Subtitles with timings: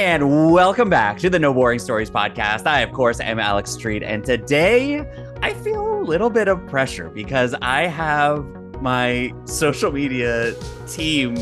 [0.00, 2.66] And welcome back to the No Boring Stories podcast.
[2.66, 4.02] I, of course, am Alex Street.
[4.02, 5.06] And today
[5.42, 8.42] I feel a little bit of pressure because I have
[8.80, 10.54] my social media
[10.88, 11.36] team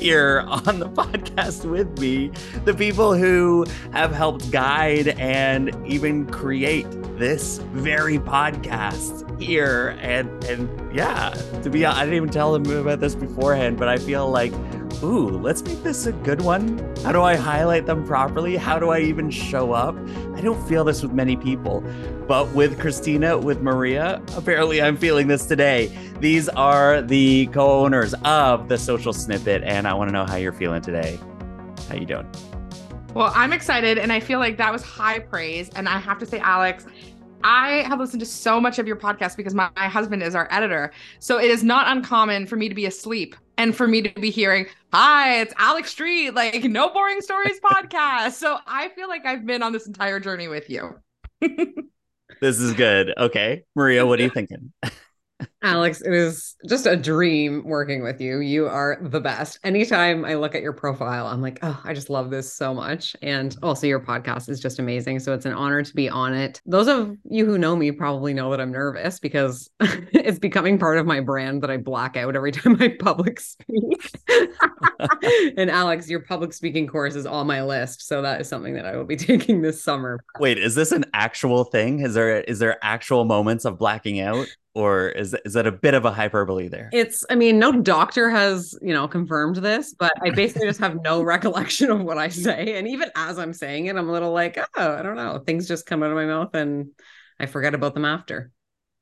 [0.00, 2.32] here on the podcast with me,
[2.64, 6.86] the people who have helped guide and even create
[7.18, 9.96] this very podcast here.
[10.00, 11.30] And and yeah,
[11.62, 14.52] to be honest, I didn't even tell them about this beforehand, but I feel like
[15.02, 16.78] ooh, let's make this a good one.
[17.02, 18.56] How do I highlight them properly?
[18.56, 19.96] How do I even show up?
[20.34, 21.82] I don't feel this with many people,
[22.26, 25.96] but with Kristina, with Maria, apparently I'm feeling this today.
[26.20, 30.52] These are the co-owners of the Social Snippet, and I want to know how you're
[30.52, 31.18] feeling today.
[31.88, 32.30] How you doing?
[33.14, 35.70] Well, I'm excited, and I feel like that was high praise.
[35.70, 36.84] And I have to say, Alex,
[37.42, 40.46] I have listened to so much of your podcast because my, my, husband is our
[40.50, 40.92] editor.
[41.20, 44.28] So it is not uncommon for me to be asleep and for me to be
[44.30, 48.32] hearing, Hi, it's Alex Street, like No Boring Stories podcast.
[48.32, 51.00] So I feel like I've been on this entire journey with you.
[51.40, 53.14] this is good.
[53.16, 53.62] Okay.
[53.74, 54.70] Maria, what are you thinking?
[55.62, 58.40] Alex, it is just a dream working with you.
[58.40, 59.58] You are the best.
[59.62, 63.14] Anytime I look at your profile, I'm like, oh, I just love this so much.
[63.22, 65.18] And also, your podcast is just amazing.
[65.20, 66.60] So it's an honor to be on it.
[66.64, 70.98] Those of you who know me probably know that I'm nervous because it's becoming part
[70.98, 74.12] of my brand that I black out every time I public speak.
[75.56, 78.06] and Alex, your public speaking course is on my list.
[78.06, 80.20] So that is something that I will be taking this summer.
[80.38, 82.00] Wait, is this an actual thing?
[82.00, 84.46] Is there is there actual moments of blacking out?
[84.74, 86.90] Or is is that a bit of a hyperbole there?
[86.92, 91.02] It's I mean, no doctor has, you know, confirmed this, but I basically just have
[91.02, 92.78] no recollection of what I say.
[92.78, 95.42] And even as I'm saying it, I'm a little like, oh, I don't know.
[95.44, 96.90] Things just come out of my mouth and
[97.38, 98.52] I forget about them after.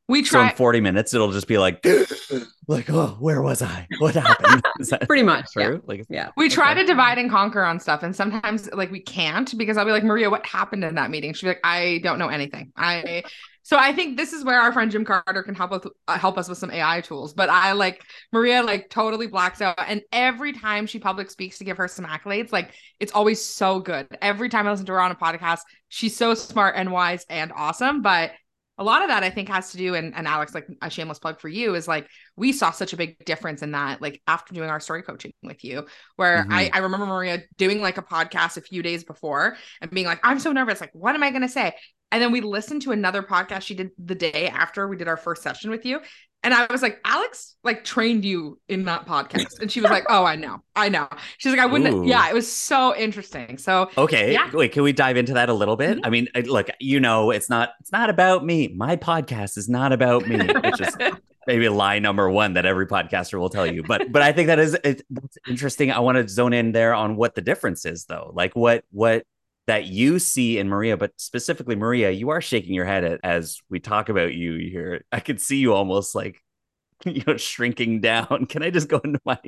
[0.09, 1.85] We try so in 40 minutes, it'll just be like,
[2.67, 3.87] like, oh, where was I?
[3.99, 4.63] What happened?
[5.07, 5.75] Pretty much true.
[5.75, 5.81] Yeah.
[5.85, 6.31] Like, yeah.
[6.35, 6.81] We try okay.
[6.81, 10.05] to divide and conquer on stuff, and sometimes like we can't because I'll be like,
[10.05, 11.35] Maria, what happened in that meeting?
[11.35, 12.73] She'll be like, I don't know anything.
[12.75, 13.23] I
[13.69, 16.39] so I think this is where our friend Jim Carter can help us uh, help
[16.39, 17.35] us with some AI tools.
[17.35, 21.65] But I like Maria like totally blacks out, and every time she public speaks to
[21.65, 24.09] give her some accolades, like it's always so good.
[24.23, 25.61] Every time I listen to her on a podcast,
[25.91, 28.01] she's so smart and wise and awesome.
[28.01, 28.31] But
[28.79, 31.19] a lot of that I think has to do, and, and Alex, like a shameless
[31.19, 34.55] plug for you, is like we saw such a big difference in that, like after
[34.55, 35.85] doing our story coaching with you,
[36.17, 36.55] where mm-hmm.
[36.55, 40.21] I, I remember Maria doing like a podcast a few days before and being like,
[40.23, 40.81] I'm so nervous.
[40.81, 41.75] Like, what am I going to say?
[42.11, 45.17] And then we listened to another podcast she did the day after we did our
[45.17, 46.01] first session with you.
[46.45, 49.61] And I was like, Alex, like trained you in that podcast.
[49.61, 50.63] And she was like, Oh, I know.
[50.77, 51.09] I know.
[51.39, 51.93] She's like, I wouldn't.
[51.93, 52.07] Ooh.
[52.07, 53.59] Yeah, it was so interesting.
[53.59, 54.33] So Okay.
[54.33, 54.49] Yeah.
[54.53, 55.97] Wait, can we dive into that a little bit?
[55.97, 56.07] Mm-hmm.
[56.07, 58.69] I mean, look, you know, it's not it's not about me.
[58.69, 60.39] My podcast is not about me.
[60.41, 60.97] It's just
[61.49, 63.83] maybe lie number one that every podcaster will tell you.
[63.83, 65.03] But but I think that is it's
[65.49, 65.91] interesting.
[65.91, 68.31] I want to zone in there on what the difference is though.
[68.33, 69.25] Like what what
[69.69, 73.79] that you see in Maria, but specifically Maria, you are shaking your head as we
[73.79, 75.05] talk about you here.
[75.13, 76.43] I could see you almost like
[77.05, 78.47] you know shrinking down.
[78.49, 79.39] Can I just go into my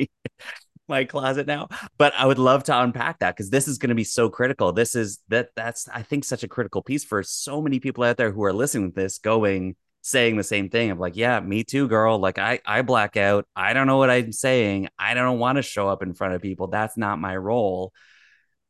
[0.89, 1.69] my closet now?
[1.97, 4.73] But I would love to unpack that because this is going to be so critical.
[4.73, 8.19] This is that that's I think such a critical piece for so many people out
[8.19, 11.63] there who are listening to this going saying the same thing of like yeah me
[11.63, 15.39] too girl like i i black out i don't know what i'm saying i don't
[15.39, 17.93] want to show up in front of people that's not my role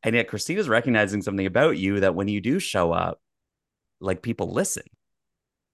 [0.03, 3.21] and yet Kristina's recognizing something about you that when you do show up,
[3.99, 4.83] like people listen.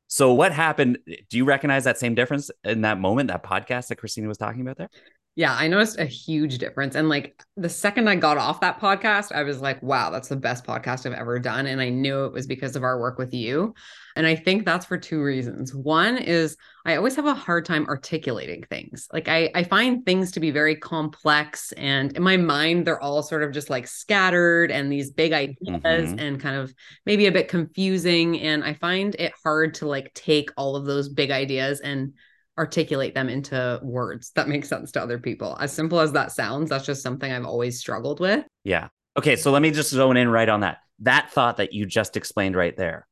[0.07, 0.99] So what happened?
[1.29, 4.61] Do you recognize that same difference in that moment, that podcast that Kristina was talking
[4.61, 4.89] about there?
[5.37, 6.95] Yeah, I noticed a huge difference.
[6.95, 10.35] And like the second I got off that podcast, I was like, wow, that's the
[10.35, 11.67] best podcast I've ever done.
[11.67, 13.75] And I knew it was because of our work with you.
[14.15, 15.75] And I think that's for two reasons.
[15.75, 19.07] One is I always have a hard time articulating things.
[19.13, 21.71] Like I, I find things to be very complex.
[21.73, 25.59] And in my mind, they're all sort of just like scattered and these big ideas
[25.61, 26.17] mm-hmm.
[26.17, 26.73] and kind of
[27.05, 28.41] maybe a bit confusing.
[28.41, 32.13] And I find it hard to like take all of those big ideas and
[32.57, 35.57] articulate them into words that make sense to other people.
[35.59, 38.45] As simple as that sounds, that's just something I've always struggled with.
[38.63, 38.87] Yeah.
[39.17, 39.35] Okay.
[39.35, 40.77] So let me just zone in right on that.
[40.99, 43.07] That thought that you just explained right there.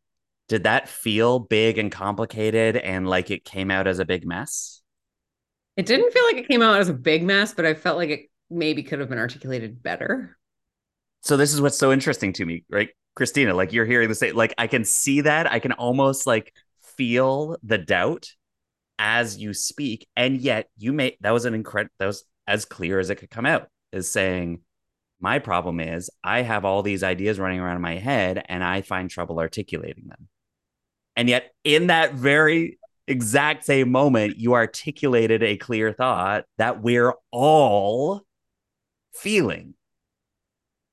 [0.47, 4.81] Did that feel big and complicated and like it came out as a big mess?
[5.77, 8.09] It didn't feel like it came out as a big mess, but I felt like
[8.09, 10.37] it maybe could have been articulated better.
[11.21, 12.89] So this is what's so interesting to me, right?
[13.17, 15.51] Kristina, like you're hearing the same, like I can see that.
[15.51, 16.53] I can almost like
[16.95, 18.29] feel the doubt
[18.97, 22.99] as you speak and yet you may that was an incredible that was as clear
[22.99, 24.61] as it could come out is saying
[25.19, 28.81] my problem is i have all these ideas running around in my head and i
[28.81, 30.27] find trouble articulating them
[31.15, 37.13] and yet in that very exact same moment you articulated a clear thought that we're
[37.31, 38.21] all
[39.13, 39.75] feeling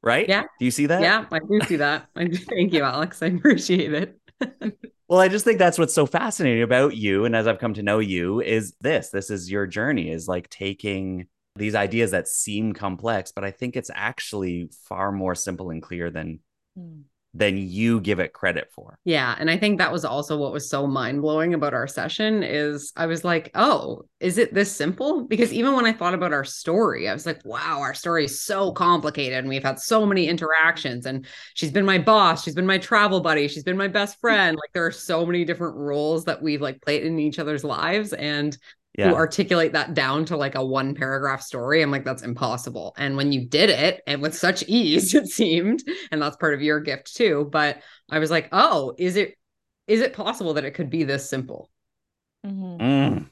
[0.02, 0.28] right?
[0.28, 0.42] Yeah.
[0.58, 1.00] Do you see that?
[1.00, 2.08] Yeah, I do see that.
[2.16, 2.34] Do.
[2.34, 3.22] Thank you, Alex.
[3.22, 4.18] I appreciate it.
[5.12, 7.26] Well, I just think that's what's so fascinating about you.
[7.26, 10.48] And as I've come to know you, is this this is your journey, is like
[10.48, 15.82] taking these ideas that seem complex, but I think it's actually far more simple and
[15.82, 16.40] clear than
[16.78, 17.02] Mm.
[17.34, 18.98] Than you give it credit for.
[19.04, 22.92] Yeah, and I think that was also what was so mind-blowing about our session is
[22.96, 26.44] I was like, "Oh, is it this simple?" Because even when I thought about our
[26.44, 30.28] story, I was like, "Wow, our story is so complicated and we've had so many
[30.28, 34.18] interactions and she's been my boss, she's been my travel buddy, she's been my best
[34.20, 34.56] friend.
[34.56, 38.12] Like there are so many different roles that we've like played in each other's lives
[38.12, 38.56] and
[38.98, 39.10] Yeah.
[39.10, 43.16] to articulate that down to like a one paragraph story i'm like that's impossible and
[43.16, 46.78] when you did it and with such ease it seemed and that's part of your
[46.80, 47.80] gift too but
[48.10, 49.34] i was like oh is it
[49.86, 51.70] is it possible that it could be this simple
[52.44, 52.78] Mhm.
[52.78, 53.30] Mm.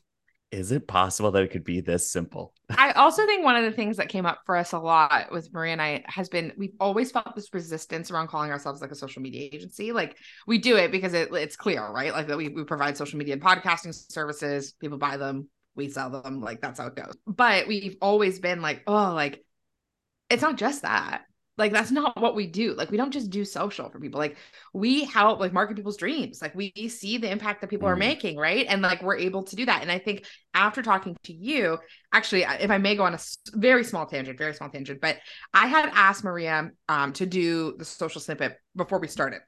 [0.51, 2.55] Is it possible that it could be this simple?
[2.71, 5.53] I also think one of the things that came up for us a lot with
[5.53, 8.97] Maria and I has been we've always felt this resistance around calling ourselves like a
[8.97, 9.93] social media agency.
[9.93, 10.17] Like
[10.49, 12.13] we do it because it, it's clear, right?
[12.13, 16.11] Like that we, we provide social media and podcasting services, people buy them, we sell
[16.11, 17.17] them, like that's how it goes.
[17.27, 19.45] But we've always been like, oh, like
[20.29, 21.23] it's not just that.
[21.61, 22.75] Like that's not what we do.
[22.75, 24.19] Like we don't just do social for people.
[24.19, 24.37] Like
[24.73, 26.43] we help like market people's dreams.
[26.43, 27.99] Like we see the impact that people are Mhm.
[27.99, 28.67] making, right?
[28.69, 29.83] And like we're able to do that.
[29.83, 31.79] And I think after talking to you,
[32.13, 33.19] actually, if I may go on a
[33.53, 35.19] very small tangent, very small tangent, but
[35.55, 39.41] I had asked Maria um, to do the social snippet before we started.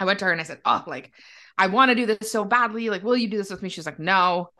[0.00, 1.12] I went to her and I said, "Oh, like
[1.58, 2.90] I want to do this so badly.
[2.90, 4.50] Like, will you do this with me?" She's like, "No."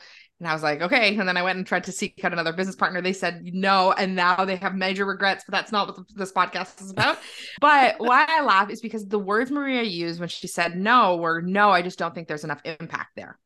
[0.43, 1.17] And I was like, okay.
[1.17, 3.01] And then I went and tried to seek out another business partner.
[3.01, 3.93] They said no.
[3.93, 7.19] And now they have major regrets, but that's not what this podcast is about.
[7.61, 11.43] but why I laugh is because the words Maria used when she said no were
[11.43, 13.39] no, I just don't think there's enough impact there.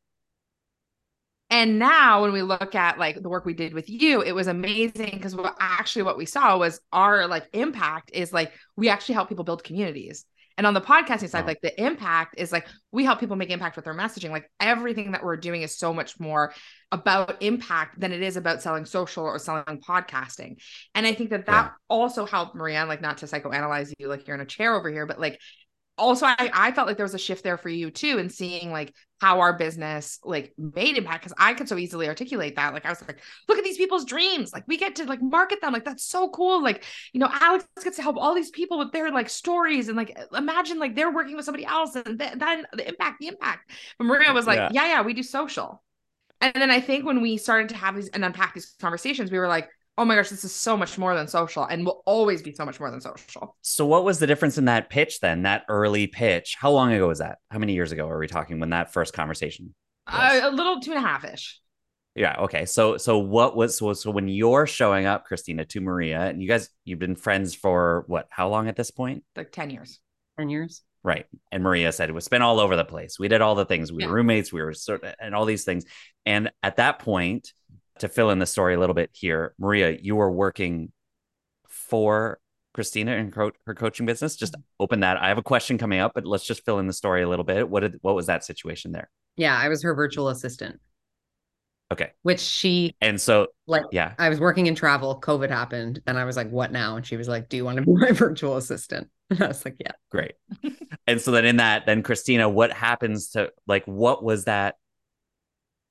[1.51, 4.47] And now when we look at like the work we did with you, it was
[4.47, 9.13] amazing because what actually what we saw was our like impact is like we actually
[9.13, 10.25] help people build communities.
[10.57, 11.47] And on the podcasting side, Wow.
[11.47, 14.31] like the impact is like we help people make impact with their messaging.
[14.31, 16.53] Like everything that we're doing is so much more
[16.91, 20.55] about impact than it is about selling social or selling podcasting.
[20.95, 21.71] And I think that that Yeah.
[21.89, 25.05] also helped Marianne, like not to psychoanalyze you like you're in a chair over here,
[25.05, 25.39] but like
[25.97, 28.71] also I, I felt like there was a shift there for you too and seeing
[28.71, 32.73] like how our business like made impact because i could so easily articulate that.
[32.73, 34.53] Like i was like look at these people's dreams.
[34.53, 35.73] Like we get to like market them.
[35.73, 36.61] Like that's so cool.
[36.61, 36.83] Like
[37.13, 40.17] you know alex gets to help all these people with their like stories and like
[40.35, 43.71] imagine like they're working with somebody else and th- then the impact the impact.
[43.97, 44.69] But maria was like Yeah.
[44.71, 45.83] yeah yeah we do social.
[46.39, 49.39] And then i think when we started to have these and unpack these conversations we
[49.39, 52.41] were like oh my gosh this is so much more than social and will always
[52.41, 55.43] be so much more than social So, what was the difference in that pitch then?
[55.43, 56.55] That early pitch?
[56.59, 57.39] How long ago was that?
[57.51, 59.73] How many years ago are we talking when that first conversation?
[60.07, 61.59] uh, a little two and a half ish
[62.15, 62.35] Yeah.
[62.39, 62.65] Okay.
[62.65, 66.47] So, so what was so, so when you're showing up, Kristina, to Maria, and you
[66.47, 68.27] guys, you've been friends for what?
[68.29, 69.23] How long at this point?
[69.35, 69.99] like 10 years
[70.39, 71.25] 10 years Right.
[71.53, 73.17] And Maria said it was been all over the place.
[73.17, 73.93] We did all the things.
[73.93, 74.09] We Yeah.
[74.09, 74.51] were roommates.
[74.51, 75.85] We were sort of, and all these things.
[76.25, 77.53] And at that point,
[77.99, 80.91] to fill in the story a little bit here, Maria, you were working
[81.67, 82.39] for
[82.75, 84.35] Kristina and co- her coaching business.
[84.35, 85.17] Just open that.
[85.17, 87.45] I have a question coming up, but let's just fill in the story a little
[87.45, 87.67] bit.
[87.69, 89.09] What did what was that situation there?
[89.39, 90.79] yeah i was her virtual assistant
[91.91, 92.09] Okay.
[92.23, 95.21] which she And so like yeah, I was working in travel.
[95.21, 96.01] COVID happened.
[96.07, 96.97] and I was like, what now?
[96.97, 99.09] And she was like, do you want to be my virtual assistant?
[99.29, 99.91] And I was like, yeah.
[100.09, 100.33] great.
[101.05, 104.75] and so then in that, then Kristina, what happens to like what was that?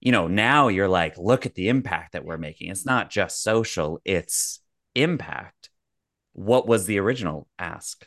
[0.00, 2.70] You know, now you're like, look at the impact that we're making.
[2.70, 4.60] It's not just social, it's
[4.94, 5.70] impact.
[6.32, 8.06] What was the original ask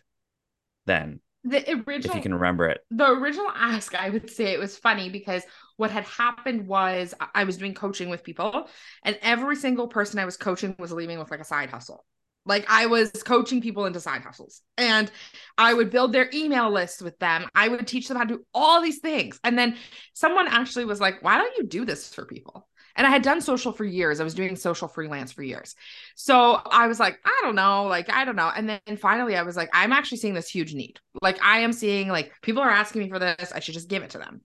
[0.86, 1.20] then?
[1.46, 2.82] the original, If you can remember it.
[2.92, 5.42] the original ask i would say it was funny because
[5.78, 8.68] what had happened was I- was doing coaching with people
[9.04, 12.04] and every single person i was coaching was leaving with like a side hustle
[12.46, 15.12] like i was coaching people into side hustles and
[15.58, 18.46] i would build their email list with them i would teach them how to do
[18.54, 19.76] all these things and then
[20.14, 22.68] someone actually was like why don't you do this for people
[23.00, 24.20] and I had done social for years.
[24.20, 25.74] I was doing social freelance for years.
[26.16, 28.52] So I was like, I don't know, like, I don't know.
[28.54, 31.00] And then finally I was like, I'm actually seeing this huge need.
[31.22, 33.54] Like, I am seeing, like, people are asking me for this.
[33.56, 34.42] I should just give it to them.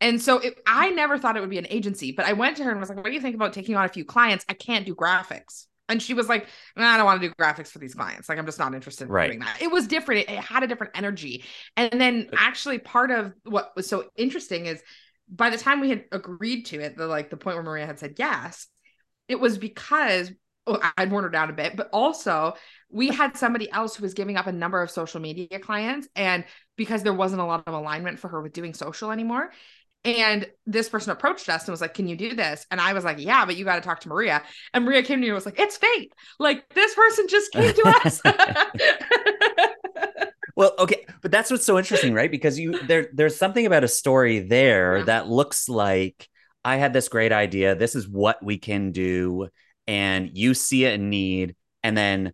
[0.00, 2.64] And so it, I never thought it would be an agency, but I went to
[2.64, 4.44] her and was like, what do you think about taking on a few clients?
[4.48, 5.66] I can't do graphics.
[5.92, 6.46] And she was like,
[6.76, 8.28] "Nah, I don't want to do graphics for these clients.
[8.28, 9.28] Like, I'm just not interested in Right.
[9.28, 9.60] doing that.
[9.62, 10.22] It was different.
[10.22, 11.44] It, it had a different energy.
[11.76, 14.82] And then actually part of what was so interesting is
[15.28, 17.98] by the time we had agreed to it, the like the point where Maria had
[17.98, 18.66] said yes,
[19.28, 20.32] it was because
[20.66, 22.54] oh, I'd worn her down a bit, but also
[22.90, 26.08] we had somebody else who was giving up a number of social media clients.
[26.16, 26.44] And
[26.76, 29.52] because there wasn't a lot of alignment for her with doing social anymore,
[30.04, 32.66] And this person approached us and was like, Can you do this?
[32.70, 34.42] And I was like, Yeah, but you got to talk to Maria.
[34.74, 36.12] And Maria came to me and was like, It's fate.
[36.40, 38.20] Like this person just came to us.
[40.56, 41.06] well, okay.
[41.20, 42.30] But that's what's so interesting, right?
[42.30, 45.04] Because you there there's something about a story there Yeah.
[45.04, 46.28] that looks like
[46.64, 47.74] I had this great idea.
[47.74, 49.48] This is what we can do.
[49.86, 51.56] And you see it in need.
[51.82, 52.32] And then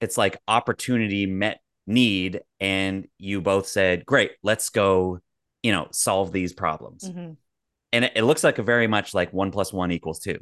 [0.00, 2.40] it's like opportunity met need.
[2.60, 5.20] And you both said, Great, let's go,
[5.62, 7.04] you know, solve these problems.
[7.10, 7.36] Mhm.
[7.92, 10.38] and it, it looks like a very much like one plus one equals two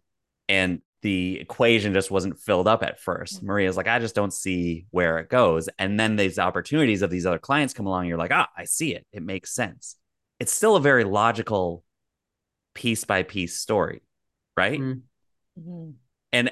[0.49, 3.47] and the equation just wasn't filled up at 1st Mhm.
[3.47, 7.25] maria's like i just don't see where it goes and then these opportunities of these
[7.27, 9.97] other clients come along you're like ah i see it it makes sense
[10.41, 11.85] it's still a very logical
[12.75, 14.03] piece by piece story
[14.57, 15.03] right Mm.
[15.59, 15.95] Mhm.
[16.33, 16.51] and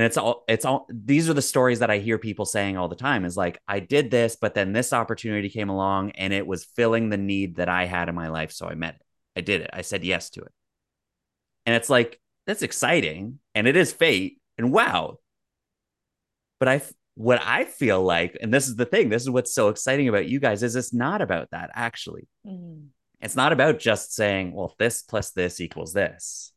[0.00, 2.88] and it's all it's all these are the stories that i hear people saying all
[2.88, 6.46] the time is like i did this but then this opportunity came along and it
[6.46, 9.02] was filling the need that i had in my life so i met it.
[9.36, 9.70] I did it.
[9.74, 10.52] I said yes to it.
[11.66, 15.18] And it's like that's exciting and it is fate and wow.
[16.58, 16.82] But i
[17.16, 20.26] what i feel like and this is the thing this is what's so exciting about
[20.26, 22.26] you guys is it's not about that actually.
[22.46, 22.88] Mhm.
[23.20, 26.49] it's not about just saying, well, this plus this equals this.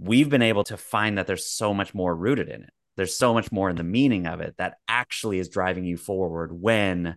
[0.00, 2.70] We've been able to find that there's so much more rooted in it.
[2.96, 6.52] There's so much more in the meaning of it that actually is driving you forward
[6.52, 7.16] when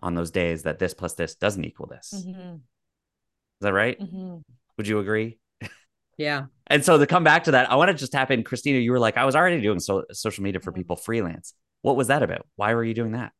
[0.00, 2.12] on those days that this plus this doesn't equal this.
[2.12, 2.60] Is Mhm.
[3.60, 3.98] that right?
[3.98, 4.42] Mhm.
[4.76, 5.38] Would you agree?
[6.16, 6.46] Yeah.
[6.66, 8.82] And so to come back to that, I want to just tap in, Kristina.
[8.82, 10.76] You were like, I was already doing so- social media for Mhm.
[10.76, 11.52] people freelance.
[11.82, 12.46] What was that about?
[12.56, 13.32] Why were you doing that?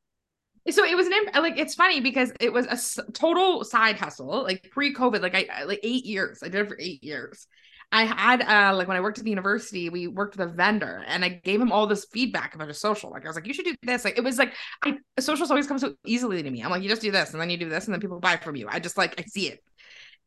[0.71, 4.71] so it was an like it's funny because it was a total side hustle like
[4.71, 7.47] pre-covid like I- like eight years i did it for eight years
[7.95, 11.05] i had uh like when i worked at the university we worked with a vendor
[11.07, 13.11] and i gave him all this feedback about a social.
[13.11, 14.05] Like i was like you should do this.
[14.05, 16.63] Like it was like i socials always come so easily to me.
[16.63, 18.37] I'm like you just do this and then you do this and then people buy
[18.37, 18.69] from you.
[18.69, 19.63] I just like i see it.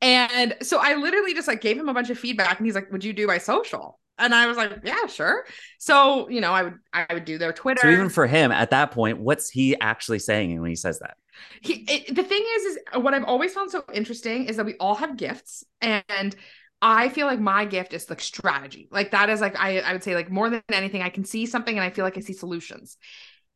[0.01, 2.91] And so i literally just like gave him a bunch of feedback and he's like
[2.91, 3.99] would you do my social?
[4.17, 5.45] And i was like yeah sure.
[5.77, 7.81] So you know i would i would do their twitter.
[7.81, 11.17] So even for him at that point, what's he actually saying when he says that?
[11.61, 14.75] he it, the thing is is what i've always found so interesting is that we
[14.79, 16.35] all have gifts and
[16.81, 20.03] i feel like my gift is like strategy like that is like i i would
[20.03, 22.33] say like more than anything i can see something and i feel like i see
[22.33, 22.97] solutions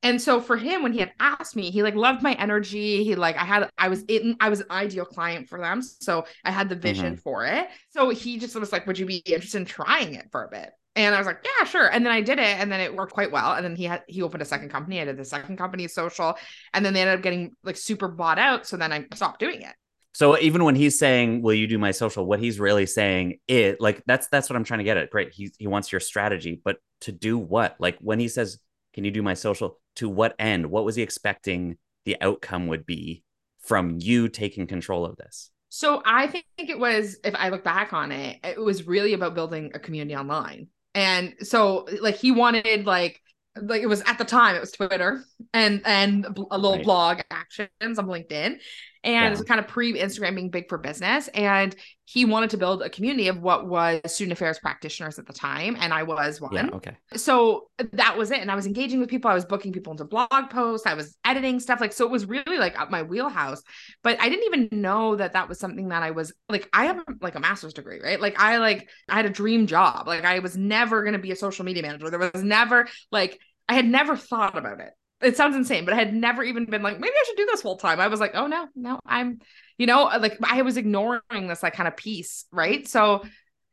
[0.04, 3.16] and so for him when he had asked me he like loved my energy he
[3.16, 6.51] like i had i was in i was an ideal client for them so i
[6.51, 7.22] had the vision mm-hmm.
[7.22, 10.44] for it so he just was like would you be interested in trying it for
[10.44, 11.88] a bit and I was like, yeah, sure.
[11.88, 13.54] And then I did it, and then it worked quite well.
[13.54, 15.00] And then he had he opened a second company.
[15.00, 16.38] I did the second company social,
[16.74, 18.68] and then they ended up getting like super bought out.
[18.68, 19.74] So then I stopped doing it.
[20.13, 23.77] So even when he's saying, "Will you do my social?" what he's really saying is
[23.80, 25.10] like that's that's what I'm trying to get at.
[25.10, 27.75] Great, he he wants your strategy, but to do what?
[27.80, 28.60] Like when he says,
[28.94, 30.68] "Can you do my social?" To what end?
[30.68, 33.24] What was he expecting the outcome would be
[33.60, 35.51] from you taking control of this?
[35.70, 39.36] So I think it was, if I look back on it, it was really about
[39.36, 40.68] building a community online.
[40.94, 43.22] And so like he wanted like
[43.56, 46.84] like it was at the time it was Twitter and and a little Right.
[46.84, 48.58] blog actions on LinkedIn.
[49.03, 49.27] And Yeah.
[49.27, 51.27] it was kind of pre Instagram being big for business.
[51.29, 55.34] And he wanted to build a community of what was student affairs practitioners at the
[55.34, 55.77] time.
[55.79, 56.53] And I was one.
[56.53, 56.98] Yeah, okay.
[57.15, 60.05] so that was it and i was engaging with people i was booking people into
[60.05, 63.63] blog posts i was editing stuff like so it was really like up my wheelhouse
[64.03, 67.00] but i didn't even know that that was something that i was like i have
[67.22, 70.38] like a master's degree right like i like i had a dream job like i
[70.39, 73.86] was never going to be a social media manager there was never like i had
[73.86, 74.91] never thought about it
[75.22, 77.62] it sounds insane but i had never even been like maybe i should do this
[77.62, 79.40] full time i was like oh no no i'm
[79.78, 83.24] you know uh, like i was ignoring this like kind of piece right so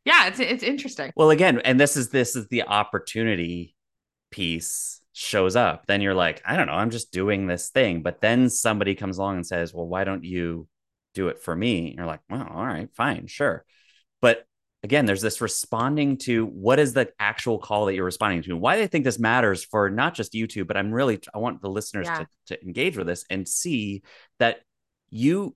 [0.05, 3.75] yeah it's it's interesting Well, again, and this is this is the opportunity
[4.31, 5.87] piece shows up.
[5.87, 8.03] Then you're like, I don't know, I'm just doing this thing.
[8.03, 10.69] But then somebody comes along and says, Well, why don't you
[11.15, 11.89] do it for me?
[11.89, 13.65] And you're like, Well, all right, fine, sure.
[14.89, 18.57] Again, there's this responding to what is the actual call that you're responding to.
[18.57, 21.69] Why I think this matters for not just YouTube, but I'm really I want the
[21.69, 22.21] listeners Yeah.
[22.47, 24.03] to, to engage with this and see
[24.39, 24.61] that
[25.11, 25.55] you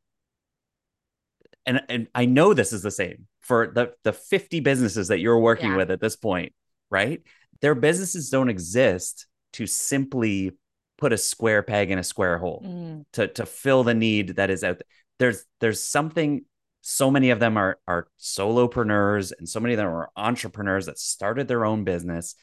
[1.64, 5.38] and and I know this is the same for the the 50 businesses that you're
[5.38, 5.76] working Yeah.
[5.78, 6.52] with at this point,
[6.90, 7.22] right?
[7.62, 10.52] Their businesses don't exist to simply
[10.98, 13.04] put a square peg in a square hole Mm.
[13.14, 14.86] to to fill the need that is out there.
[15.18, 16.44] There's there's something
[16.82, 20.98] so many of them are are solopreneurs and so many of them are entrepreneurs that
[20.98, 22.34] started their own business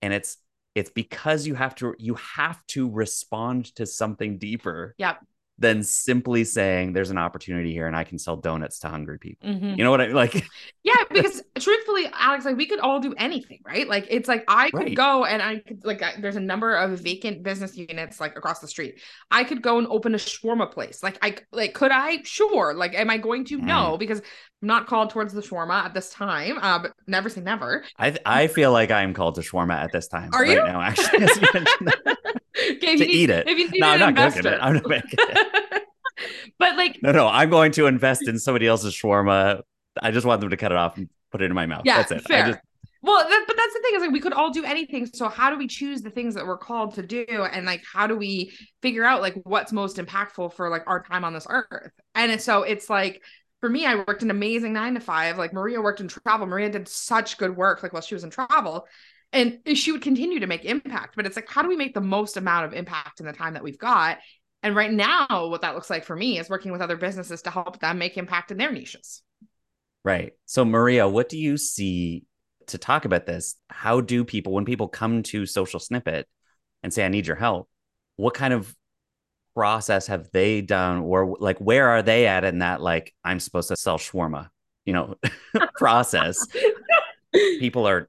[0.00, 0.38] and it's
[0.74, 5.18] it's because you have to you have to respond to something deeper Yep.
[5.60, 9.48] Than simply saying there's an opportunity here and I can sell donuts to hungry people.
[9.50, 9.76] Mhm.
[9.78, 10.44] You know what I like?
[10.82, 13.86] Yeah, because truthfully, Alex, like we could all do anything, right?
[13.86, 14.94] Like it's like I could Right.
[14.96, 18.60] go and I could like I, there's a number of vacant business units like across
[18.60, 18.98] the street.
[19.30, 21.02] I could go and open a shawarma place.
[21.02, 22.22] Like I like could I?
[22.22, 22.72] Sure.
[22.74, 23.58] Like am I going to?
[23.58, 24.20] No, because
[24.62, 26.56] I'm not called towards the shawarma at this time.
[26.58, 27.84] Uh, but never say never.
[27.98, 30.30] I I feel like I am called to shawarma at this time.
[30.32, 30.64] Are right you?
[30.64, 31.26] now, actually.
[32.76, 33.46] Okay, To need- eat it.
[33.78, 34.58] No, I'm not cooking it.
[34.60, 35.82] I'm not making it.
[36.58, 39.62] but like No, no, I'm going to invest in somebody else's shawarma.
[40.00, 41.82] I just want them to cut it off and put it in my mouth.
[41.84, 42.22] Yeah, That's it.
[42.22, 42.44] fair.
[42.44, 42.60] I just
[43.02, 45.06] Well, that, but that's the thing is like we could all do anything.
[45.06, 48.06] So how do we choose the things that we're called to do, and like how
[48.06, 51.92] do we figure out like what's most impactful for like our time on this earth?
[52.14, 53.22] And so it's like
[53.60, 55.38] for me, I worked an amazing nine to five.
[55.38, 56.46] Like Maria worked in travel.
[56.46, 58.86] Maria did such good work like while she was in travel,
[59.32, 61.16] and she would continue to make impact.
[61.16, 63.54] But it's like how do we make the most amount of impact in the time
[63.54, 64.18] that we've got?
[64.62, 67.50] And right now, what that looks like for me is working with other businesses to
[67.50, 69.22] help them make impact in their niches.
[70.04, 70.32] Right.
[70.46, 72.24] So, Maria, what do you see
[72.66, 73.56] to talk about this?
[73.68, 76.26] How do people, when people come to Social Snippet
[76.82, 77.68] and say, I need your help,
[78.16, 78.74] what kind of
[79.54, 81.00] process have they done?
[81.00, 84.48] Or like, where are they at in that, like, I'm supposed to sell shawarma,
[84.84, 85.14] you know,
[85.76, 86.46] process?
[87.32, 88.08] people are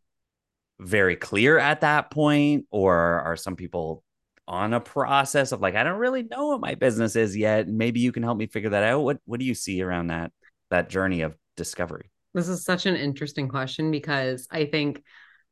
[0.81, 4.03] very clear at that point, or are some people
[4.47, 7.67] on a process of like, I don't really know what my business is yet.
[7.67, 9.01] Maybe you can help me figure that out.
[9.01, 10.31] What what do you see around that
[10.71, 12.09] that journey of discovery?
[12.33, 15.03] This is such an interesting question because I think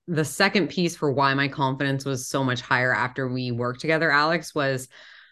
[0.07, 4.09] the second piece for why my confidence was so much higher after we worked together,
[4.09, 4.87] Alex, was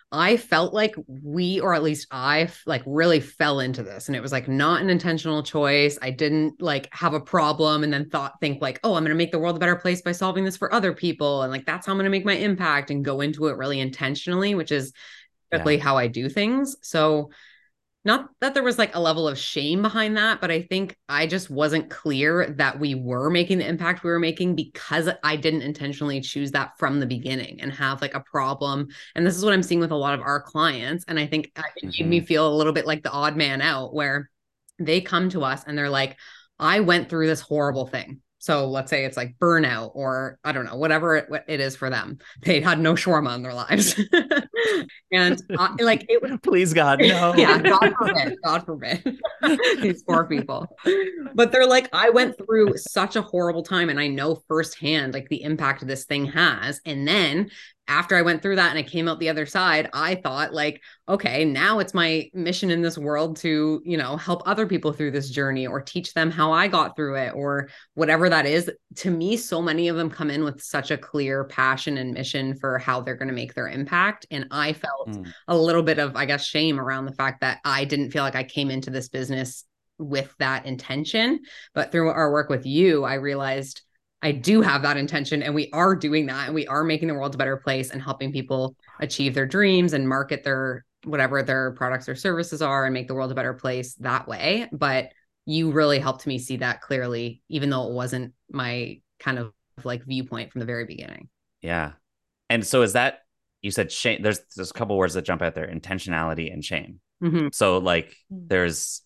[0.10, 4.22] I felt like we, or at least I, like really fell into this, and it
[4.22, 6.00] was like not an intentional choice.
[6.02, 9.16] I didn't like have a problem and then thought, think like, oh, I'm going to
[9.16, 11.86] make the world a better place by solving this for other people, and like that's
[11.86, 14.94] how I'm going to make my impact and go into it really intentionally, which is
[15.52, 15.58] Yeah.
[15.58, 16.78] typically how I do things.
[16.82, 17.32] So
[18.08, 21.28] not that there was like a level of shame behind that, but I think I
[21.28, 25.64] just wasn't clear that we were making the impact we were making because I didn't
[25.64, 28.88] intentionally choose that from the beginning and have like a problem.
[29.14, 31.04] And this is what I'm seeing with a lot of our clients.
[31.10, 32.26] And I think it made me mm-hmm.
[32.26, 34.30] feel a little bit like the odd man out where
[34.80, 36.16] they come to us and they're like,
[36.58, 38.22] I went through this horrible thing.
[38.39, 41.89] So let's say it's like burnout or I don't know, whatever it, it is for
[41.89, 42.20] them.
[42.44, 44.00] They had no shawarma in their lives.
[45.12, 47.34] and I, like it would Please, God, no.
[47.38, 49.20] yeah, God forbid, God forbid.
[49.81, 50.68] These poor people.
[51.33, 55.29] But they're like, I went through such a horrible time and I know firsthand like
[55.29, 56.79] the impact this thing has.
[56.85, 57.50] And then
[57.88, 60.82] after I went through that and I came out the other side, I thought like,
[61.08, 65.12] okay, now it's my mission in this world to, you know, help other people through
[65.12, 68.70] this journey or teach them how I got through it or whatever that is.
[68.98, 72.56] To me, so many of them come in with such a clear passion and mission
[72.56, 74.26] for how they're going to make their impact.
[74.32, 75.32] And I felt Mm.
[75.48, 78.36] a little bit of, I guess, shame around the fact that I didn't feel like
[78.36, 79.64] I came into this business
[79.98, 81.40] with that intention.
[81.74, 83.82] But through our work with you, I realized
[84.22, 87.14] I do have that intention and we are doing that and we are making the
[87.14, 91.72] world a better place and helping people achieve their dreams and market their whatever their
[91.74, 94.68] products or services are and make the world a better place that way.
[94.72, 95.10] But
[95.46, 99.53] you really helped me see that clearly, even though it wasn't my kind of
[99.84, 101.30] like viewpoint from the very beginning.
[101.62, 101.94] Yeah.
[102.50, 103.20] And so is that
[103.62, 104.22] you said shame?
[104.22, 107.00] There's there's a couple words that jump out there: intentionality and shame.
[107.22, 107.53] Mhm.
[107.53, 108.50] So like Mm.
[108.50, 109.03] there's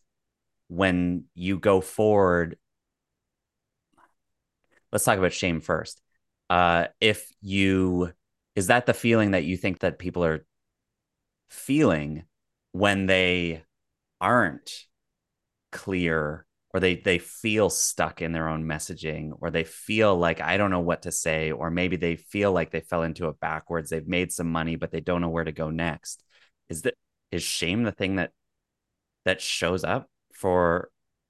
[0.67, 2.57] when you go forward.
[4.91, 6.01] Let's talk about shame first.
[6.49, 8.11] Uh, if you
[8.55, 10.45] is that the feeling that you think that people are
[11.49, 12.23] feeling
[12.73, 13.63] when they
[14.19, 14.85] aren't
[15.71, 20.57] clear or they they feel stuck in their own messaging or they feel like I
[20.57, 23.89] don't know what to say or maybe they feel like they fell into it backwards
[23.89, 26.23] they've made some money but they don't know where to go next
[26.69, 26.95] is that
[27.31, 28.31] is shame the thing that
[29.25, 30.89] that shows up for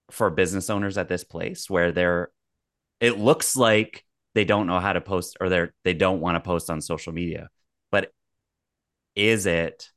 [0.09, 2.31] for business owners at this place where they're
[3.01, 6.39] it looks like they don't know how to post or they're they don't want to
[6.39, 7.49] post on social media
[7.91, 8.11] but
[9.15, 9.89] is it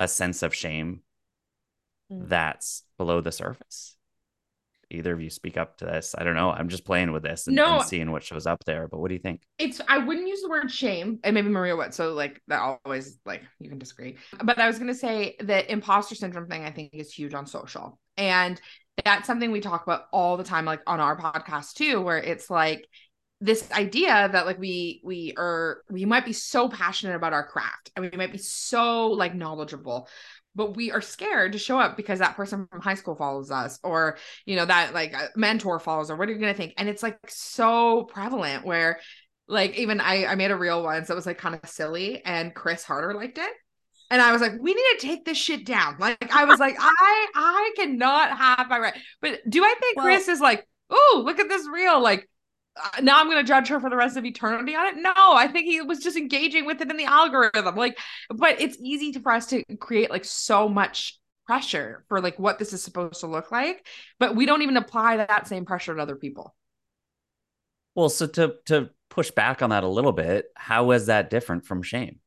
[0.00, 1.00] a sense of shame
[2.12, 2.28] Mm.
[2.28, 3.96] that's below the surface
[4.90, 7.46] either of you speak up to this i don't know i'm just playing with this
[7.46, 7.78] and, No.
[7.78, 10.42] and seeing what shows up there but what do you think it's I wouldn't use
[10.42, 11.94] the word shame, and maybe Maria would.
[11.94, 14.18] So like that always like you can disagree.
[14.42, 17.98] But I was gonna say that imposter syndrome thing I think is huge on social.
[18.18, 18.60] And
[19.04, 22.50] that's something we talk about all the time, like on our podcast too, where it's
[22.50, 22.86] like
[23.40, 27.90] this idea that like we we are we might be so passionate about our craft
[27.94, 30.08] and we might be so like knowledgeable
[30.54, 33.80] but we are scared to show up because that person from high school follows us
[33.82, 36.88] or you know that like mentor follows or what are you going to think and
[36.88, 38.98] it's like so prevalent where
[39.48, 42.54] like even I I made a reel once that was like kind of silly and
[42.54, 43.50] Chris Harder liked it.
[44.10, 45.96] And I was like, we need to take this shit down.
[45.98, 48.94] Like I was like, I I cannot have my right.
[49.20, 52.28] But do I think Well- Chris is like, oh, look at this reel, like.
[52.76, 54.96] Uh, now I'm going to judge her for the rest of eternity on it.
[54.96, 57.76] No, I think he was just engaging with it in the algorithm.
[57.76, 57.96] Like,
[58.30, 62.58] but it's easy to, for us to create like so much pressure for like what
[62.58, 63.86] this is supposed to look like,
[64.18, 66.52] but we don't even apply that same pressure to other people.
[67.94, 71.66] Well, so to to push back on that a little bit, how is that different
[71.66, 72.18] from shame?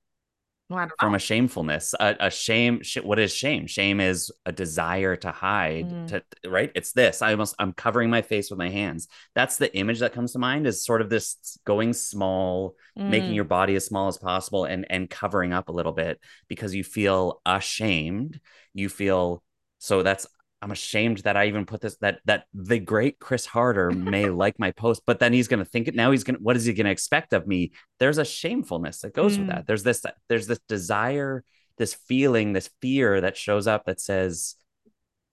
[0.69, 1.15] Well, From know.
[1.15, 2.83] a shamefulness, a, a shame.
[2.83, 3.67] Sh- what is shame?
[3.67, 5.89] Shame is a desire to hide.
[5.89, 6.07] Mm.
[6.07, 7.21] To right, it's this.
[7.21, 9.07] I almost I'm covering my face with my hands.
[9.33, 10.67] That's the image that comes to mind.
[10.67, 13.35] Is sort of this going small, making Mm.
[13.35, 16.83] your body as small as possible, and and covering up a little bit because you
[16.83, 18.39] feel ashamed.
[18.73, 19.43] You feel
[19.79, 20.27] so that's
[20.61, 24.57] I'm ashamed that I even put this that that the great Chris Harder may like
[24.59, 26.89] my post, but then he's gonna think it now he's gonna what is he gonna
[26.89, 27.71] expect of me?
[27.99, 29.51] There's a shamefulness that goes with Mm.
[29.55, 29.67] that.
[29.67, 31.43] There's this there's this desire,
[31.77, 34.55] this feeling, this fear that shows up that says,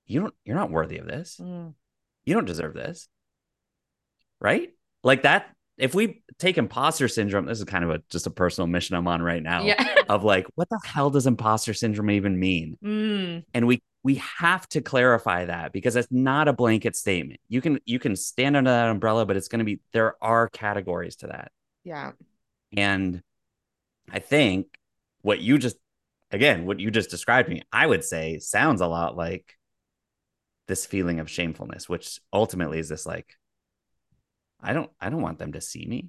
[0.06, 1.38] You don't you're not worthy of this.
[1.40, 1.72] Mm.
[2.26, 3.08] You don't deserve this.
[4.40, 4.70] Right?
[5.02, 8.66] Like that, if we take imposter syndrome, this is kind of a just a personal
[8.68, 9.84] mission I'm on right now Yeah.
[10.08, 12.78] of like, what the hell does imposter syndrome even mean?
[12.84, 13.44] Mm.
[13.54, 17.80] and we we have to clarify that because it's not a blanket statement you can
[17.86, 21.28] you can stand under that umbrella but it's going to be there are categories to
[21.28, 21.50] that
[21.84, 22.12] Yeah.
[22.76, 23.22] and
[24.12, 24.66] i think
[25.22, 25.76] what you just
[26.30, 29.56] again what you just described to me i would say sounds a lot like
[30.68, 33.34] this feeling of shamefulness which ultimately is this like
[34.64, 36.08] i don't i don't want them to see me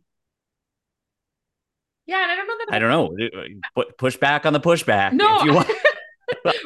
[2.07, 2.21] Yeah.
[2.23, 5.39] And I don't know that i don't know Pu- push back on the pushback No,
[5.39, 5.69] if you want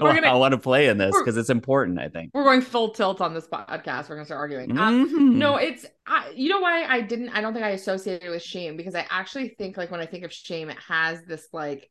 [0.02, 2.62] We're gonna- i want to play in this because it's important i think we're going
[2.62, 4.08] full tilt on this podcast.
[4.10, 4.78] We're going to start arguing.
[4.78, 5.34] Um, Mhm.
[5.36, 8.42] No, it's I, you know why I didn't I don't think I associated it with
[8.44, 11.82] shame because I actually think like when I think of shame it has this like
[11.82, 11.86] uh,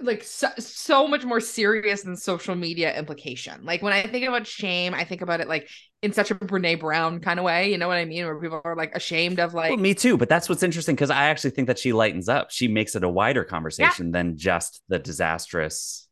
[0.00, 3.64] like so, so much more serious than social media implication.
[3.64, 5.68] Like when I think about shame, I think about it like
[6.02, 8.60] in such a Brene Brown kind of way, you know what I mean, where people
[8.64, 10.16] are like ashamed of like Well, me too.
[10.16, 12.50] But that's what's interesting because I actually think that she lightens up.
[12.50, 16.08] She makes it a wider conversation than just the disastrous,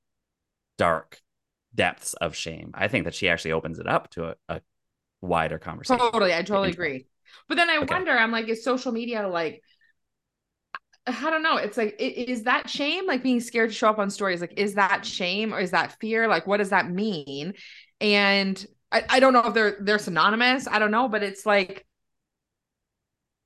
[0.78, 1.20] dark
[1.74, 2.72] depths of shame.
[2.74, 4.60] I think that she actually opens it up to a, a
[5.22, 5.98] wider conversation.
[6.12, 7.06] Totally, I totally agree.
[7.48, 7.94] But then I Okay.
[7.94, 9.62] wonder, I'm like, is social media like
[11.08, 11.56] I don't know.
[11.56, 13.06] It's like, is that shame?
[13.06, 14.40] Like being scared to show up on stories?
[14.40, 16.28] Like, is that shame or is that fear?
[16.28, 17.54] Like, what does that mean?
[18.00, 20.66] And I, I don't know if they're they're synonymous.
[20.66, 21.86] I don't know, but it's like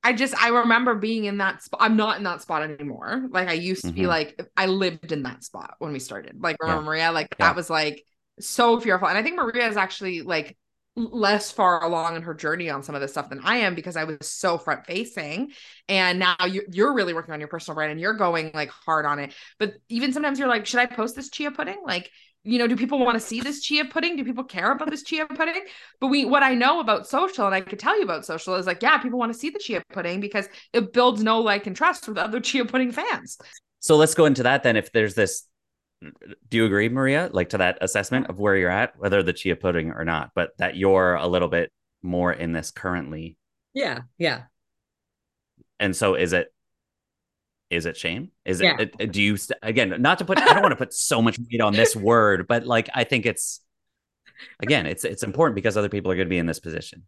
[0.04, 1.80] I just I remember being in that spot.
[1.82, 3.24] I'm not in that spot anymore.
[3.30, 4.08] Like I used to be Mhm.
[4.08, 6.40] like I lived in that spot when we started.
[6.40, 6.80] Like Yeah.
[6.80, 7.12] Maria?
[7.12, 7.46] Like Yeah.
[7.48, 8.04] that was like
[8.40, 9.08] so fearful.
[9.08, 10.56] And I think Maria is actually like
[10.94, 13.96] less far along in her journey on some of this stuff than I am because
[13.96, 15.52] I was so front facing.
[15.88, 19.06] And now you, you're really working on your personal brand and you're going like hard
[19.06, 19.34] on it.
[19.58, 21.78] But even sometimes you're like, should I post this chia pudding?
[21.84, 22.10] Like,
[22.44, 24.16] you know, do people want to see this chia pudding?
[24.16, 25.62] Do people care about this chia pudding?
[26.00, 28.66] But we, what I know about social, and I could tell you about social, is
[28.66, 31.76] like, yeah, people want to see the chia pudding because it builds no like and
[31.76, 33.38] trust with other chia pudding fans.
[33.78, 34.76] So let's go into that then.
[34.76, 35.44] If there's this,
[36.48, 39.56] do you agree, Maria, like to that assessment of where you're at, whether the chia
[39.56, 41.70] pudding or not, but that you're a little bit
[42.02, 43.36] more in this currently?
[43.74, 44.00] Yeah.
[44.18, 44.42] Yeah.
[45.80, 46.52] And so is it?
[47.70, 48.30] Is it shame?
[48.44, 48.64] Is it?
[48.64, 48.86] Yeah.
[48.98, 49.94] it- Do you st- again?
[50.00, 50.38] Not to put.
[50.38, 53.24] I don't want to put so much weight on this word, but like I think
[53.26, 53.60] it's
[54.60, 57.04] again, it's it's important because other people are going to be in this position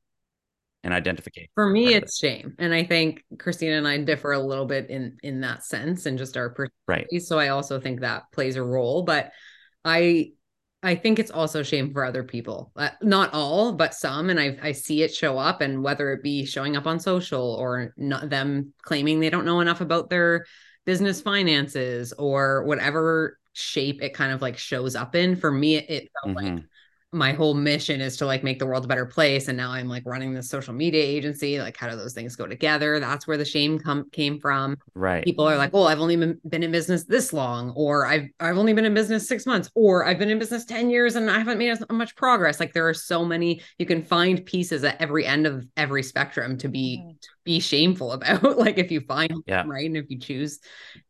[0.85, 1.49] and identification.
[1.55, 2.55] For me, it's shame.
[2.59, 6.18] And I think Kristina and I differ a little bit in in that sense and
[6.18, 6.55] just our
[6.87, 7.07] Right.
[7.20, 9.03] So I also think that plays a role.
[9.03, 9.33] But
[9.85, 10.33] I
[10.83, 12.70] I think it's also shame for other people.
[12.77, 14.29] Uh, not all, but some.
[14.29, 17.55] And I I see it show up, and whether it be showing up on social
[17.55, 20.44] or not them claiming they don't know enough about their
[20.85, 25.37] business finances or whatever shape it kind of like shows up in.
[25.37, 26.64] For me, it, it felt like Mhm.
[27.14, 29.88] My whole mission is to like make the world a better place and now i'm
[29.88, 32.98] like running this social media agency like how do those things go together?
[33.00, 34.77] That's where the shame come came from.
[34.94, 35.24] Right.
[35.24, 38.59] people are like oh i've only been, been in business this long or i've i've
[38.59, 41.38] only been in business six months or i've been in business 10 years and i
[41.38, 42.59] haven't made as uh, much progress.
[42.61, 46.59] Like there are so many you can find pieces at every end of every spectrum
[46.59, 49.62] to be to be shameful about like if you find Yeah.
[49.62, 50.59] them, right and if you choose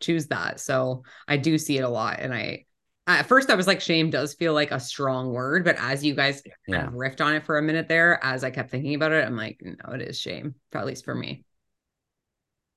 [0.01, 0.61] choose that.
[0.61, 2.65] So i do see it a lot and i
[3.07, 6.15] at first I was like shame does feel like a strong word, but as you
[6.15, 9.13] guys kind of riffed on it for a minute there, as I kept thinking about
[9.13, 11.45] it, I'm like, no, it is shame, at least for me.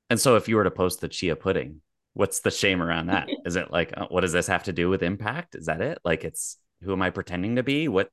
[0.10, 1.82] And so if you were to post the chia pudding,
[2.14, 3.28] what's the shame around that?
[3.46, 5.56] Is it like, uh, what does this have to do with impact?
[5.56, 6.00] Is that it?
[6.04, 7.88] Like it's who am I pretending to be?
[7.88, 8.10] What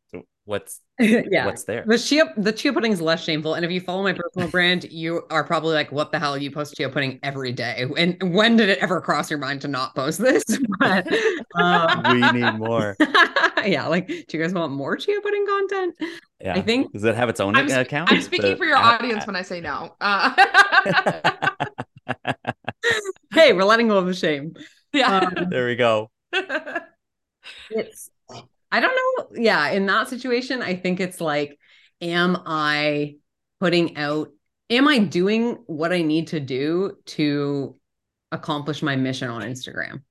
[0.46, 1.46] What's yeah.
[1.46, 1.84] what's there?
[1.86, 3.54] The chia the chia pudding is less shameful.
[3.54, 6.36] And if you follow my personal brand, you are probably like, what the hell?
[6.36, 7.86] You post chia pudding every day.
[7.96, 10.44] And when did it ever cross your mind to not post this?
[10.78, 11.06] But
[11.54, 12.94] um, we need more.
[13.64, 15.94] yeah, like, do you guys want more chia pudding content?
[16.40, 16.54] Yeah.
[16.56, 18.12] I think Does it have its own I'm, sp- account?
[18.12, 19.94] I'm speaking The- for your uh, audience when I say no.
[20.00, 20.34] Uh,
[23.32, 24.54] hey, we're letting go of the shame.
[24.92, 25.20] yeah.
[25.36, 26.10] Um, There we go.
[27.70, 28.10] it's
[28.74, 29.40] I don't know.
[29.40, 31.60] Yeah, in that situation, I think it's like,
[32.00, 33.16] am I
[33.60, 34.30] putting out,
[34.68, 37.76] am I doing what I need to do to
[38.32, 40.02] accomplish my mission on Instagram?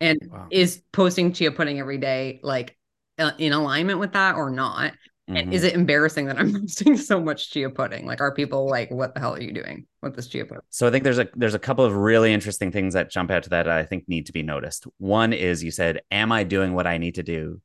[0.00, 0.46] And Wow.
[0.50, 2.78] is posting chia pudding every day like
[3.18, 4.92] uh, in alignment with that or not?
[5.26, 5.52] And Mhm.
[5.52, 8.06] Is it embarrassing that I'm posting so much chia pudding?
[8.06, 10.62] Like, are people like, what the hell are you doing with this chia pudding?
[10.70, 13.42] So I think there's a there's a couple of really interesting things that jump out
[13.44, 14.86] to that I think need to be noticed.
[14.98, 17.60] One is you said, "Am I doing what I need to do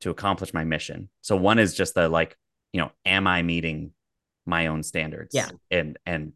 [0.00, 2.36] to accomplish my mission?" So one is just the like,
[2.72, 3.92] you know, am I meeting
[4.46, 5.34] my own standards?
[5.34, 5.48] Yeah.
[5.70, 6.32] And and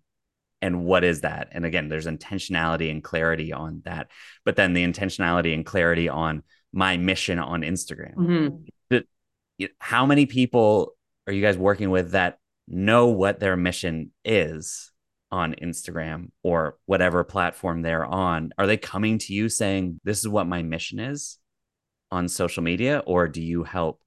[0.61, 1.49] and what is that?
[1.53, 4.11] And again, there's intentionality and clarity on that.
[4.45, 8.15] But then the intentionality and clarity on my mission on Instagram.
[8.15, 8.65] Mhm.
[9.59, 10.97] You- How many people
[11.27, 14.91] are you guys working with that know what their mission is
[15.31, 18.53] on Instagram or whatever platform they're on?
[18.59, 21.39] Are they coming to you saying, This is what my mission is
[22.13, 23.03] on social media?
[23.07, 24.01] Or do you help?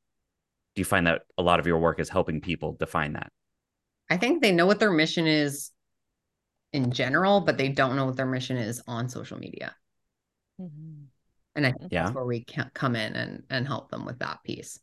[0.75, 3.31] Do you find that a lot of your work is helping people define that?
[4.09, 5.71] I think they know what their mission is
[6.71, 9.75] in general, but they don't know what their mission is on social media.
[10.61, 11.05] Mm-hmm.
[11.55, 12.03] And I think Yeah.
[12.03, 14.79] that's where we can come in and and help them with that piece.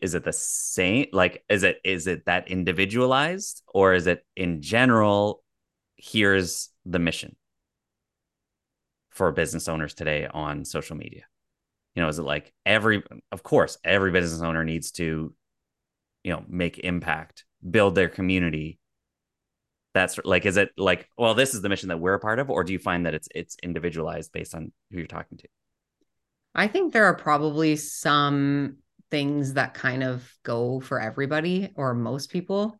[0.00, 1.06] Is it the same?
[1.12, 5.42] Like, is it is it that individualized or is it in general?
[5.96, 7.36] Here's the mission
[9.10, 11.22] for business owners today on social media.
[11.94, 15.34] You know, is it like every, of course, every business owner needs to,
[16.24, 18.78] you know, make impact, build their community.
[19.94, 22.48] That's like, is it like, well, this is the mission that we're a part of,
[22.48, 25.48] or do you find that it's it's individualized based on who you're talking to?
[26.54, 28.78] I think there are probably some
[29.10, 32.78] things that kind of go for everybody or most people,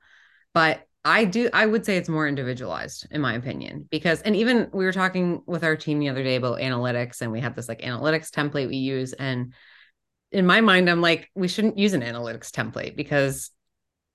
[0.55, 4.71] but I do I would say it's more individualized in my opinion because and even
[4.73, 7.69] we were talking with our team the other day about analytics and we have this
[7.69, 9.53] like analytics template we use and
[10.31, 13.51] in my mind I'm like we shouldn't use an analytics template because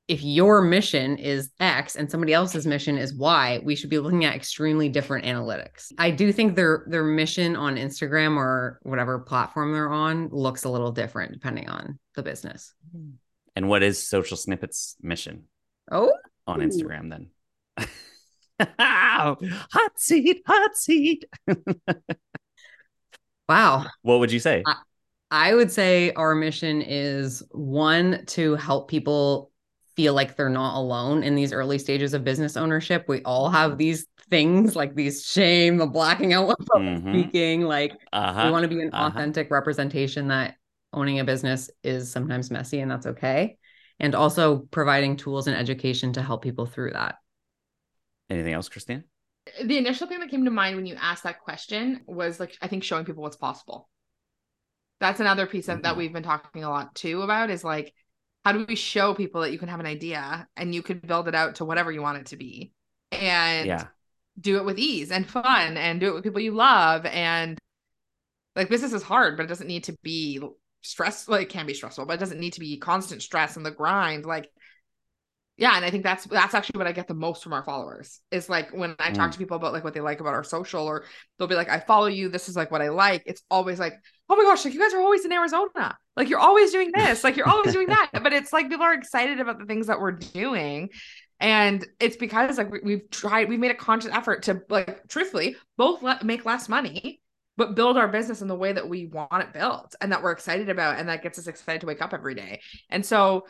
[0.07, 4.23] if your mission is X and somebody else's mission is Y, we should be looking
[4.23, 5.91] at extremely different analytics.
[5.97, 10.69] I do think their their mission on Instagram or whatever platform they're on looks a
[10.69, 12.73] little different depending on the business.
[13.57, 15.43] And what is Social Snippets' mission
[15.91, 16.11] Oh,
[16.47, 16.67] on Ooh.
[16.67, 17.29] Instagram then?
[18.79, 21.25] hot seat, hot seat.
[23.49, 23.85] wow.
[24.01, 24.63] What would you say?
[24.65, 24.75] I-
[25.29, 29.51] I would say our mission is one to help people
[29.97, 33.03] feel like they're not alone in these early stages of business ownership.
[33.09, 37.11] We all have these things like these shame, the blacking out of Mhm.
[37.11, 38.43] speaking, like Uh-huh.
[38.45, 39.07] we want to be an uh-huh.
[39.07, 40.55] authentic representation that
[40.93, 43.57] owning a business is sometimes messy and that's okay.
[43.99, 47.15] And also providing tools and education to help people through that.
[48.29, 49.03] Anything else, Christine?
[49.63, 52.67] the initial thing that came to mind when you asked that question was like I
[52.67, 53.87] think showing people what's possible.
[54.99, 55.97] That's another piece of, that Mhm.
[55.97, 57.93] we've been talking a lot too about is like
[58.43, 61.27] how do we show people that you can have an idea and you could build
[61.29, 62.73] it out to whatever you want it to be
[63.13, 63.87] and Yeah.
[64.39, 67.57] do it with ease and fun and do it with people you love and
[68.55, 70.41] like business is hard but it doesn't need to be
[70.81, 73.71] stress like can be stressful but it doesn't need to be constant stress and the
[73.71, 74.49] grind like
[75.57, 78.21] yeah and i think that's that's actually what i get the most from our followers
[78.31, 79.33] is like when i talk Mm.
[79.33, 81.03] to people about like what they like about our social or
[81.37, 83.23] they'll be like i follow you this is like what i like.
[83.25, 83.93] It's always like
[84.29, 85.97] oh my gosh like you guys are always in arizona.
[86.15, 88.09] Like you're always doing this like you're always doing that.
[88.23, 90.89] But it's like people are excited about the things that we're doing
[91.39, 95.55] and it's because like we- we've tried we've made a conscious effort to like truthfully
[95.77, 97.21] both let, make less money
[97.57, 100.31] but build our business in the way that we want it built and that we're
[100.31, 103.45] excited about and that gets us excited to wake up every day and so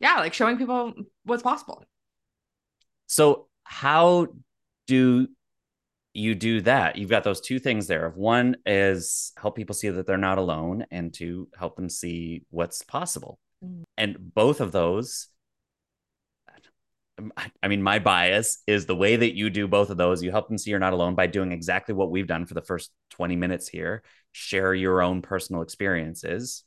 [0.00, 0.92] yeah like showing people
[1.24, 1.84] what's possible
[3.06, 4.28] So how
[4.86, 5.28] do
[6.12, 6.96] you do that?
[6.96, 8.10] You've got those two things there.
[8.10, 12.82] One is help people see that they're not alone and to help them see what's
[12.82, 13.38] possible.
[13.64, 13.82] Mm.
[13.96, 15.28] And both of those
[17.62, 20.22] I- mean, my bias is the way that you do both of those.
[20.22, 22.62] You help them see you're not alone by doing exactly what we've done for the
[22.62, 24.02] first 20 minutes here.
[24.32, 26.64] Share your own personal experiences,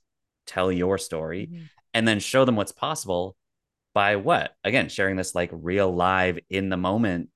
[0.47, 1.49] tell your story,
[1.93, 3.35] and then show them what's possible
[3.93, 4.55] by what?
[4.63, 7.29] Again, sharing this like real live in the moment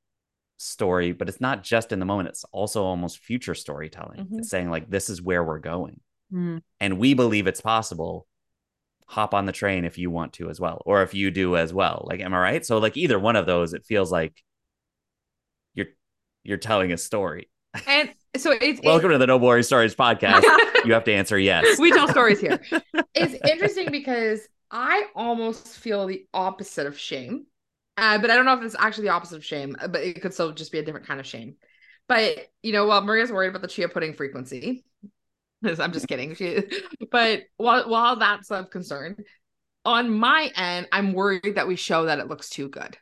[0.58, 4.26] story, but it's not just in the moment, it's also almost future storytelling.
[4.26, 4.39] Mhm.
[4.39, 5.99] It's saying like this is where we're going.
[6.32, 6.62] Mm.
[6.80, 8.28] And we believe it's possible
[9.13, 11.71] hop on the train if you want to as well, or if you do as
[11.71, 12.06] well.
[12.10, 12.65] Like, am I right?
[12.65, 14.43] So, like, either one of those, it feels like
[15.76, 15.88] you're
[16.43, 17.49] you're telling a story.
[17.88, 20.43] And so it's Welcome to the No Boring Stories podcast.
[20.86, 21.80] you have to answer yes.
[21.80, 22.60] we tell stories here.
[23.15, 27.45] It's interesting because I almost feel the opposite of shame.
[27.95, 30.34] Uh, but I don't know if it's actually the opposite of shame, but it could
[30.34, 31.58] still just be a different kind of shame.
[32.08, 34.84] But you know, while Maria's worried about the chia pudding frequency,
[35.80, 36.36] I'm just kidding.
[36.36, 36.63] She,
[37.12, 39.17] but while while that's of concern,
[39.86, 42.97] on my end, I'm worried that we show that it looks too good.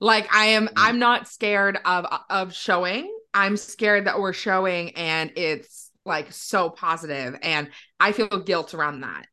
[0.00, 0.74] Like I am, mm-hmm.
[0.76, 3.12] I'm not scared of of showing.
[3.34, 7.68] I'm scared that we're showing and it's like so positive, and
[8.00, 9.26] I feel guilt around that.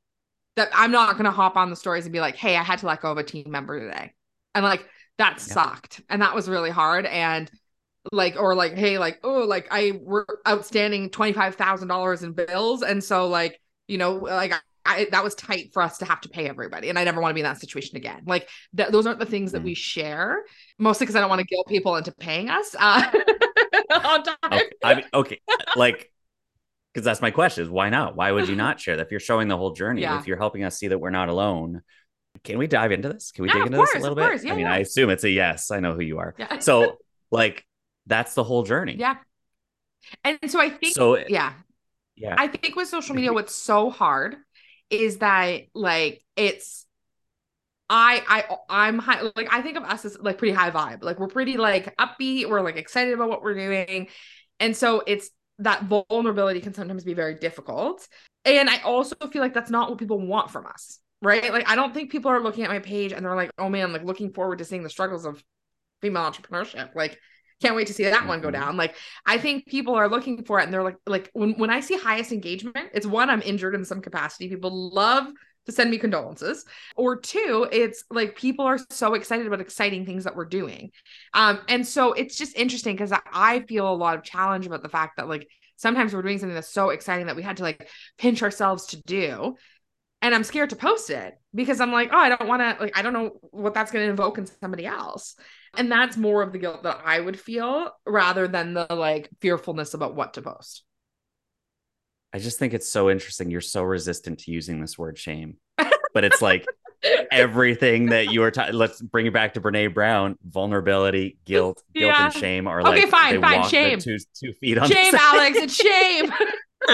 [0.55, 2.87] That I'm not gonna hop on the stories and be like, "Hey, I had to
[2.87, 4.13] let go of a team member today,"
[4.53, 4.85] and like
[5.17, 5.53] that yeah.
[5.53, 7.49] sucked, and that was really hard, and
[8.11, 12.81] like or like hey like oh like i were outstanding $25000 in bills.
[12.81, 14.53] And so like you know like
[14.87, 16.89] I, that was tight for us to have to pay everybody.
[16.89, 18.21] And i never want to be in that situation again.
[18.25, 19.77] Like th- those aren't the things that we mm.
[19.77, 20.43] share
[20.77, 23.11] mostly because i don't want to guilt people into paying us uh
[24.03, 24.35] on time.
[24.51, 25.41] okay, I mean, okay.
[25.75, 26.11] like
[26.93, 28.15] because that's my question is why not?
[28.15, 29.07] Why would you not share that?
[29.07, 30.19] If you're showing the whole journey yeah.
[30.19, 31.81] if you're helping us see that we're not alone
[32.43, 33.31] can we dive into this?
[33.31, 34.43] Can we yeah, dig into course, this a little bit?
[34.43, 35.71] yeah, i mean i assume it's a yes.
[35.71, 36.35] I know who you are.
[36.59, 36.97] So
[37.31, 37.65] like
[38.05, 38.95] that's the whole journey.
[38.97, 39.17] Yeah.
[40.23, 41.53] And so I think so yeah.
[42.15, 42.35] Yeah.
[42.37, 44.35] I think with social media what's so hard
[44.89, 46.85] is that like it's
[47.89, 51.03] I I I'm high like I think of us as like pretty high vibe.
[51.03, 54.07] Like we're pretty like upbeat, we're like excited about what we're doing.
[54.59, 58.07] And so it's that vulnerability can sometimes be very difficult.
[58.43, 60.99] And I also feel like that's not what people want from us.
[61.21, 61.51] Right?
[61.51, 63.93] Like I don't think people are looking at my page and they're like, "Oh man,
[63.93, 65.43] like looking forward to seeing the struggles of
[66.01, 67.19] female entrepreneurship." Like
[67.61, 68.61] can't wait to see that one go mm-hmm.
[68.61, 68.77] down.
[68.77, 71.79] Like i think people are looking for it and they're like like when, when i
[71.79, 74.49] see highest engagement it's one i'm injured in some capacity.
[74.49, 75.27] People love
[75.65, 76.63] to send me condolences.
[76.95, 80.91] Or two it's like people are so excited about exciting things that we're doing.
[81.33, 84.89] Um and so it's just interesting because i feel a lot of challenge about the
[84.89, 87.89] fact that like sometimes we're doing something that's so exciting that we had to like
[88.17, 89.55] pinch ourselves to do.
[90.21, 92.97] And I'm scared to post it because I'm like, oh, I don't want to like
[92.97, 95.35] I don't know what that's going to invoke in somebody else.
[95.77, 99.93] And that's more of the guilt that I would feel rather than the like fearfulness
[99.93, 100.83] about what to post.
[102.33, 103.49] I just think it's so interesting.
[103.49, 106.65] You're so resistant to using this word shame, but it's like
[107.31, 108.51] everything that you are.
[108.51, 112.25] Ta- Let's bring it back to Brene Brown: vulnerability, guilt, guilt, yeah.
[112.25, 115.75] and shame are like okay, fine, fine, shame, two two feet on shame, Alex, it's
[115.75, 116.31] shame.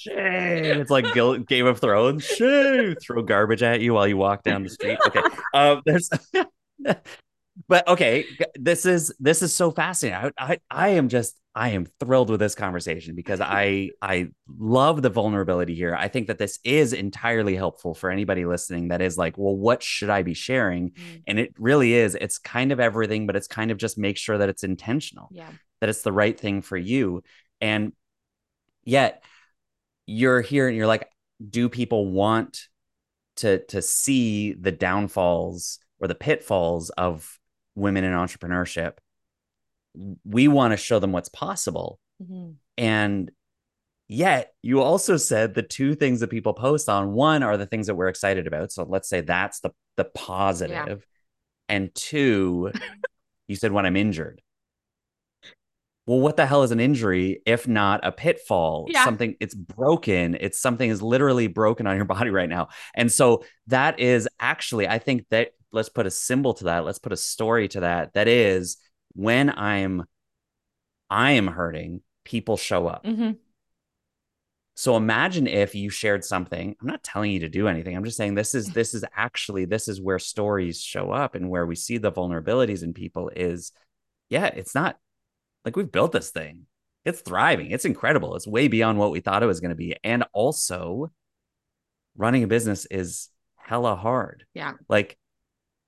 [0.00, 0.80] shame.
[0.80, 1.14] It's like
[1.46, 2.24] Game of Thrones.
[2.24, 2.96] Shame.
[2.96, 4.98] Throw garbage at you while you walk down the street.
[5.06, 5.22] Okay.
[5.54, 6.10] Um, there's
[7.66, 10.32] but okay, this is this is so fascinating.
[10.38, 15.02] I, I I am just I am thrilled with this conversation because I I love
[15.02, 15.94] the vulnerability here.
[15.94, 19.82] I think that this is entirely helpful for anybody listening that is like, well, what
[19.82, 20.90] should I be sharing?
[20.90, 21.22] Mm.
[21.26, 22.14] And it really is.
[22.14, 25.28] It's kind of everything, but it's kind of just make sure that it's intentional.
[25.32, 25.50] Yeah.
[25.80, 27.22] That it's the right thing for you.
[27.60, 27.92] And
[28.84, 29.24] yet
[30.06, 31.08] you're here and you're like,
[31.48, 32.66] do people want
[33.36, 37.37] to to see the downfalls or the pitfalls of
[37.78, 38.94] women in entrepreneurship
[40.24, 41.98] we want to show them what's possible.
[42.20, 42.50] Mm-hmm.
[42.76, 43.30] and
[44.08, 47.86] yet you also said the two things that people post on one are the things
[47.86, 48.72] that we're excited about.
[48.72, 51.06] So let's say that's the the positive.
[51.68, 51.76] Yeah.
[51.76, 52.72] and two
[53.48, 54.42] you said when i'm injured.
[56.08, 58.86] Well what the hell is an injury if not a pitfall?
[58.88, 59.04] Yeah.
[59.04, 60.36] something it's broken.
[60.40, 62.70] It's something is literally broken on your body right now.
[62.96, 66.84] And so that is actually i think that let's put a symbol to that.
[66.84, 68.14] Let's put a story to that.
[68.14, 68.78] That is
[69.14, 70.04] when i'm
[71.10, 73.04] i am hurting people show up.
[73.04, 73.32] Mm-hmm.
[74.74, 76.76] so imagine if you shared something.
[76.80, 77.96] I'm not telling you to do anything.
[77.96, 81.48] I'm just saying this is this is actually this is where stories show up and
[81.48, 83.72] where we see the vulnerabilities in people is
[84.28, 84.98] yeah it's not
[85.64, 86.66] like we've built this thing.
[87.04, 87.70] It's thriving.
[87.70, 88.36] It's incredible.
[88.36, 89.96] It's way beyond what we thought it was going to be.
[90.04, 91.10] And also
[92.16, 94.44] running a business is hella hard.
[94.52, 94.74] Yeah.
[94.88, 95.16] Like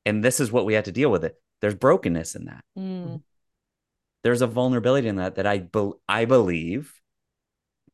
[0.07, 1.35] and this is what we had to deal with it.
[1.61, 2.65] There's brokenness in that.
[2.79, 3.23] Mm.
[4.23, 6.93] there's a vulnerability in that that i be- i believe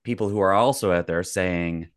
[0.03, 1.89] people who are also out there saying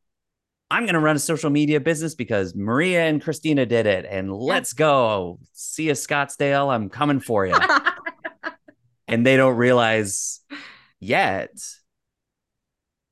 [0.72, 4.32] i'm going to run a social media business because maria and Kristina did it and
[4.32, 5.40] let's go.
[5.54, 6.74] See you scottsdale.
[6.74, 7.56] I'm coming for you
[9.08, 10.42] and they don't realize
[11.00, 11.52] yet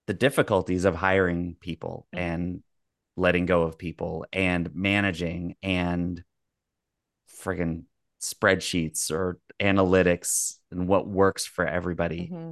[0.06, 2.62] the difficulties of hiring people and
[3.16, 6.24] letting go of people and managing and
[7.48, 7.84] friggin'
[8.22, 12.30] spreadsheets or analytics and what works for everybody.
[12.32, 12.52] Mm-hmm.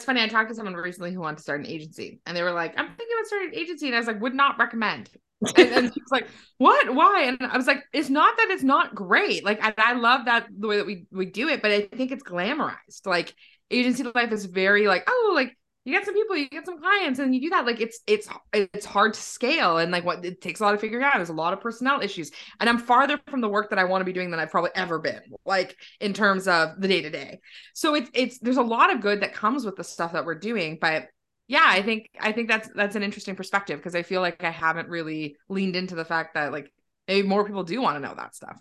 [0.00, 0.22] funny.
[0.22, 2.74] I talked to someone recently who wanted to start an agency, and they were like,
[2.78, 5.10] "I'm thinking about starting an agency," and I was like, "Would not recommend."
[5.56, 6.28] and, and she was like,
[6.58, 6.94] "What?
[6.94, 9.44] Why?" And I was like, "It's not that it's not great.
[9.44, 12.12] Like, I, I love that the way that we we do it, but I think
[12.12, 13.06] it's glamorized.
[13.06, 13.34] Like,
[13.70, 17.18] agency life is very like, oh, like you get some people, you get some clients,
[17.18, 17.64] and you do that.
[17.64, 20.80] Like it's it's it's hard to scale, and like what it takes a lot of
[20.80, 21.14] figuring out.
[21.16, 24.02] There's a lot of personnel issues, and I'm farther from the work that I want
[24.02, 25.22] to be doing than I've probably ever been.
[25.46, 27.40] Like in terms of the day to day.
[27.74, 30.38] So it's it's there's a lot of good that comes with the stuff that we're
[30.38, 31.06] doing, but
[31.48, 34.50] yeah, I think I think that's that's an interesting perspective because I feel like I
[34.50, 36.72] haven't really leaned into the fact that like
[37.08, 38.56] maybe more people do want to know that stuff.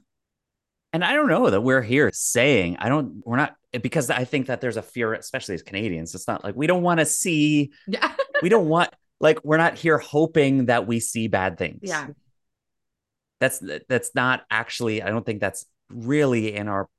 [0.91, 4.23] And I don't know that we're here saying, I don't, we're not, eh, because I
[4.25, 6.15] think that there's a fear, especially as Canadians.
[6.15, 8.11] It's not like we don't want to see, Yeah.
[8.41, 11.79] we don't want, like, we're not here hoping that we see bad things.
[11.83, 12.07] yeah.
[13.39, 16.89] That's, that's not actually, I don't think that's really in our,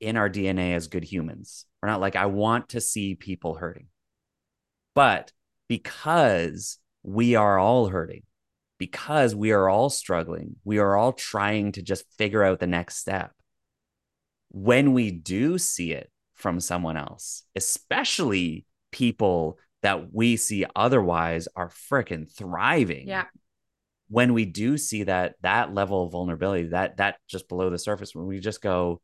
[0.00, 1.64] in our DNA as good humans.
[1.82, 3.86] We're not like, I want to see people hurting.
[4.94, 5.32] But
[5.68, 8.22] because we are all hurting,
[8.78, 12.96] because we are all struggling, we are all trying to just figure out the next
[12.96, 13.32] step.
[14.50, 21.68] When we do see it from someone else, especially people that we see otherwise are
[21.68, 23.08] freaking thriving.
[23.08, 23.26] Yeah.
[24.08, 28.14] When we do see that that level of vulnerability, that that just below the surface,
[28.14, 29.02] when we just go,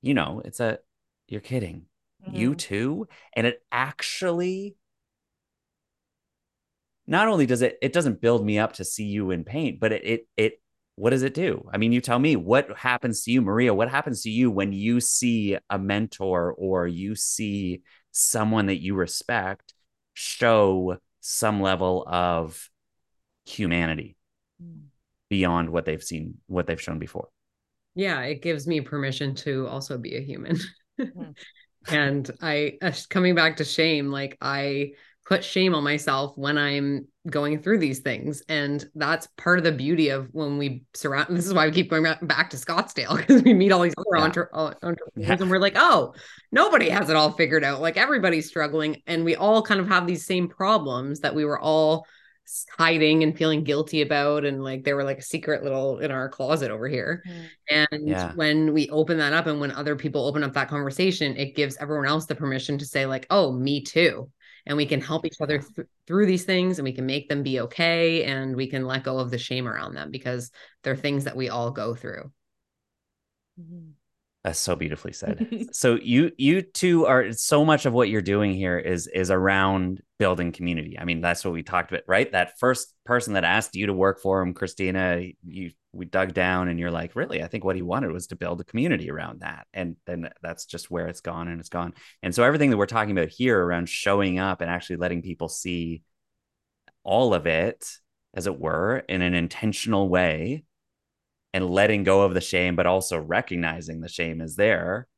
[0.00, 0.78] you know, it's a
[1.28, 1.84] you're kidding.
[2.32, 2.58] You Mhm.
[2.58, 3.08] too.
[3.34, 4.76] And it actually
[7.08, 9.92] not only does it it doesn't build me up to see you in pain but
[9.92, 10.62] it it, it
[10.94, 13.90] what does it do i mean you tell me what happens to you maria what
[13.90, 17.82] happens to you when you see a mentor or you see
[18.12, 19.74] someone that you respect
[20.14, 22.68] show some level of
[23.46, 24.16] humanity
[25.30, 27.28] beyond what they've seen what they've shown before
[27.94, 30.58] Yeah, it gives me permission to also be a human.
[30.98, 31.34] Mhm.
[31.88, 34.92] and I, uh, coming back to shame, like I
[35.28, 38.42] put shame on myself when I'm going through these things.
[38.48, 41.90] And that's part of the beauty of when we surround, this is why we keep
[41.90, 44.22] going back- to Scottsdale because we meet all these other Yeah.
[44.24, 45.36] entre- uh, entrepreneurs Yeah.
[45.38, 46.14] and we're like, oh,
[46.50, 47.82] nobody has it all figured out.
[47.82, 49.02] Like everybody's struggling.
[49.06, 52.06] And we all kind of have these same problems that we were all
[52.78, 56.30] hiding and feeling guilty about and like they were like a secret little in our
[56.30, 57.22] closet over here
[57.68, 58.32] and Yeah.
[58.36, 61.76] when we open that up and when other people open up that conversation it gives
[61.76, 64.30] everyone else the permission to say like oh me too
[64.68, 67.42] and we can help each other th- through these things and we can make them
[67.42, 70.50] be okay and we can let go of the shame around them because
[70.84, 72.30] they're things that we all go through.
[73.58, 73.92] Mm-hmm.
[74.44, 75.66] That's so beautifully said.
[75.72, 80.00] So you you two are so much of what you're doing here is is around
[80.18, 80.98] building community.
[80.98, 82.30] I mean that's what we talked about right?
[82.32, 86.68] That first person that asked you to work for him Kristina you we dug down
[86.68, 87.42] and you're like really?
[87.42, 89.66] I think what he wanted was to build a community around that.
[89.72, 91.94] And then that's just where it's gone and it's gone.
[92.22, 95.48] And so everything that we're talking about here around showing up and actually letting people
[95.48, 96.02] see
[97.04, 97.88] all of it
[98.34, 100.64] as it were in an intentional way
[101.54, 105.08] and letting go of the shame but also recognizing the shame is there.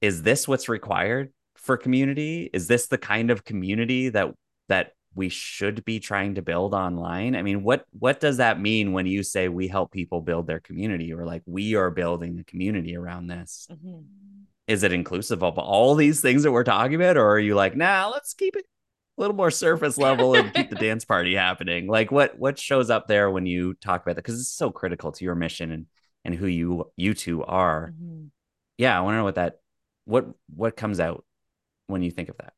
[0.00, 1.32] Is this what's required
[1.68, 2.48] for community?
[2.54, 4.32] Is this the kind of community that
[4.70, 7.36] that we should be trying to build online?
[7.36, 10.60] I mean what what does that mean when you say we help people build their
[10.60, 13.68] community or like we are building a community around this?
[13.70, 13.98] Mm-hmm.
[14.66, 17.76] Is it inclusive of all these things that we're talking about or are you like
[17.76, 21.86] nah let's keep it a little more surface level and keep the dance party happening?
[21.86, 24.24] Like what what shows up there when you talk about that?
[24.24, 25.84] Because it's so critical to your mission and
[26.24, 27.92] and who you you two are.
[27.92, 28.28] Mm-hmm.
[28.78, 29.56] Yeah i want to know what that
[30.06, 30.24] what
[30.56, 31.26] what comes out
[31.88, 32.52] when you think of that?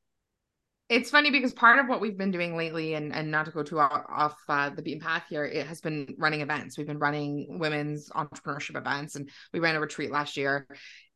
[0.91, 3.63] It's funny because part of what we've been doing lately and and not to go
[3.63, 6.77] too off, uh, the beaten path here it has been running events.
[6.77, 10.67] We've been running women's entrepreneurship events and we ran a retreat last year.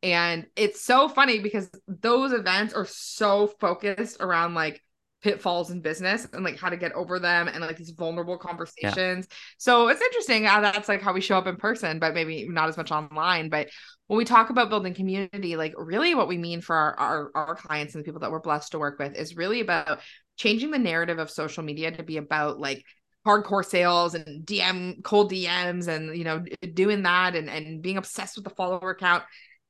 [0.01, 4.81] And it's so funny because those events are so focused around like
[5.25, 9.27] pitfalls in business and like how to get over them and like these vulnerable conversations.
[9.57, 12.69] So it's interesting how that's like how we show up in person but maybe not
[12.69, 13.49] as much online.
[13.49, 13.69] But
[14.05, 17.55] when we talk about building community, like really what we mean for our, our, our
[17.55, 19.99] clients and the people that we're blessed to work with is really about
[20.37, 22.83] changing the narrative of social media to be about like
[23.25, 26.45] hardcore sales and DM cold DMs and you know
[26.75, 29.23] doing that and, and being obsessed with the follower count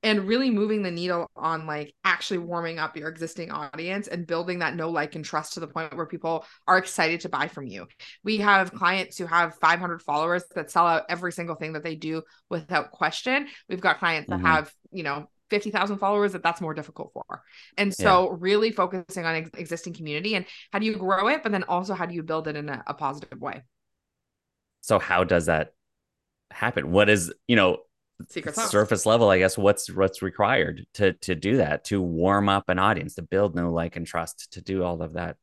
[0.06, 4.60] and really moving the needle on like actually warming up your existing audience and building
[4.60, 7.68] that know like and trust to the point where people are excited to buy from
[7.68, 7.88] you
[8.24, 11.95] we have clients who have 500 followers that sell out every single thing that they
[11.95, 14.45] do without question we've got clients that Mhm.
[14.45, 17.43] have you know 50,000 followers that that's more difficult for.
[17.78, 21.51] And so really focusing on ex- existing community and how do you grow it but
[21.51, 23.62] then also how do you build it in a, a positive way.
[24.82, 25.74] so how does that
[26.51, 27.80] happen what is you know
[28.30, 28.72] Secret sauce.
[28.72, 32.80] surface level, I guess what's what's required to to do that, to warm up an
[32.80, 35.38] audience, to build no like and trust, to do all of that,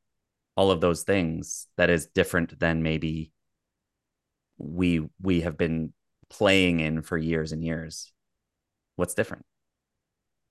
[0.57, 3.33] all of those things that is different than maybe
[4.59, 5.93] we we have been
[6.31, 8.13] playing in for years and years.
[8.97, 9.45] What's different?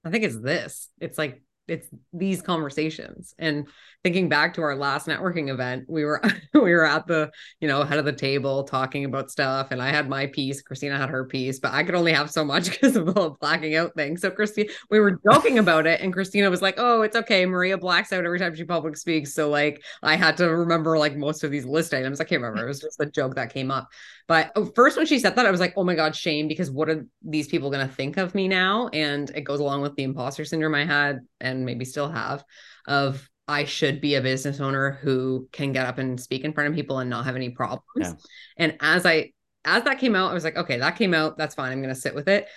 [0.04, 0.90] I think it's this.
[1.00, 1.42] It's like
[1.72, 3.34] it's these conversations.
[3.40, 3.68] And
[4.04, 6.22] thinking back to our last networking event we were
[6.54, 9.90] we were at the you know head of the table talking about stuff and i
[9.90, 12.96] had my piece Kristina had her piece but i could only have so much because
[12.96, 14.18] of the blacking out thing.
[14.18, 17.78] So Kristina we were joking about it and Kristina was like oh it's okay maria
[17.78, 19.34] blacks out every time she public speaks.
[19.34, 22.20] So like i had to remember like most of these list items.
[22.20, 22.66] I can't remember.
[22.66, 23.90] It was just a joke that came up
[24.28, 26.72] but uh, first when she said that i was like oh my god shame because
[26.72, 29.96] what are these people going to think of me now and it goes along with
[29.96, 32.44] the imposter syndrome i had and maybe still have
[32.88, 36.70] of I should be a business owner who can get up and speak in front
[36.70, 37.84] of people and not have any problems.
[37.98, 38.14] Yeah.
[38.56, 39.32] And as I
[39.66, 41.38] as that came out, I was like, okay, that came out.
[41.38, 41.72] That's fine.
[41.72, 42.48] I'm going to sit with it.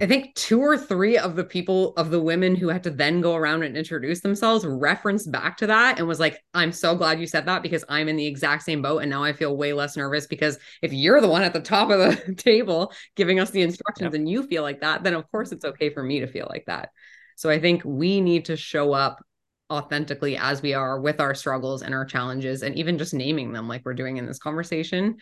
[0.00, 3.20] I think two or three of the people of the women who had to then
[3.20, 7.20] go around and introduce themselves referenced back to that and was like, I'm so glad
[7.20, 8.98] you said that because I'm in the exact same boat.
[8.98, 11.90] And now I feel way less nervous because if you're the one at the top
[11.90, 14.14] of the table giving us the instructions yep.
[14.14, 16.64] and you feel like that, then of course it's okay for me to feel like
[16.66, 16.90] that.
[17.36, 19.24] So I think we need to show up
[19.70, 23.66] authentically as we are with our struggles and our challenges and even just naming them
[23.66, 25.16] like we're doing in this conversation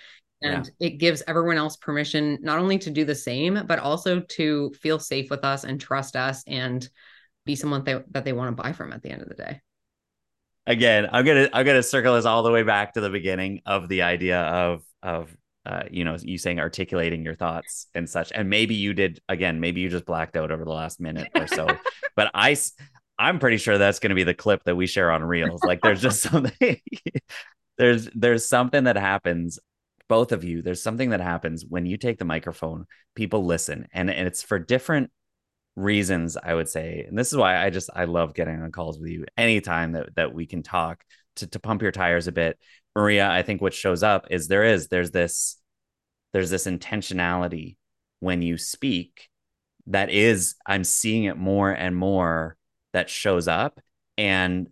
[0.45, 0.89] and yeah.
[0.89, 4.99] it gives everyone else permission not only to do the same but also to feel
[4.99, 6.89] safe with us and trust us and
[7.45, 9.61] be someone they, that they want to buy from at the end of the day
[10.67, 13.89] again i'm gonna i'm gonna circle this all the way back to the beginning of
[13.89, 15.37] the idea of of
[15.67, 18.33] uh, you know, you saying articulating your thoughts and such.
[18.33, 21.47] And maybe you did again, maybe you just blacked out over the last minute or
[21.47, 21.67] so.
[22.17, 22.57] but I,
[23.19, 25.63] I'm pretty sure that's going to be the clip that we share on Reels.
[25.65, 26.81] Like, there's just something.
[27.79, 29.59] there's there's something that happens.
[30.09, 32.87] Both of you, there's something that happens when you take the microphone.
[33.15, 35.11] People listen, and and it's for different
[35.77, 36.37] reasons.
[36.37, 39.11] I would say, and this is why I just I love getting on calls with
[39.11, 41.05] you anytime that that we can talk
[41.37, 42.59] to to pump your tires a bit
[42.97, 45.57] Maria, I think what shows up is there is there's this
[46.33, 47.77] there's this intentionality
[48.21, 49.29] when you speak
[49.87, 52.57] that is I'm seeing it more and more
[52.93, 53.81] that shows up
[54.17, 54.69] and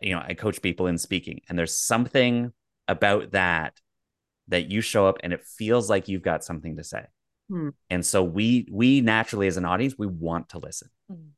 [0.00, 2.52] you know I coach people in speaking and there's something
[2.86, 3.74] about that
[4.50, 7.06] that you show up and it feels like you've got something to say.
[7.48, 7.70] Hmm.
[7.88, 10.90] And so we we naturally as an audience we want to listen.
[11.08, 11.30] Hmm.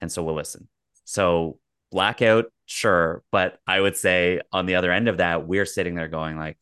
[0.00, 0.68] And so we'll listen.
[1.04, 1.58] So
[1.90, 6.08] blackout sure but i would say on the other end of that we're sitting there
[6.08, 6.56] going like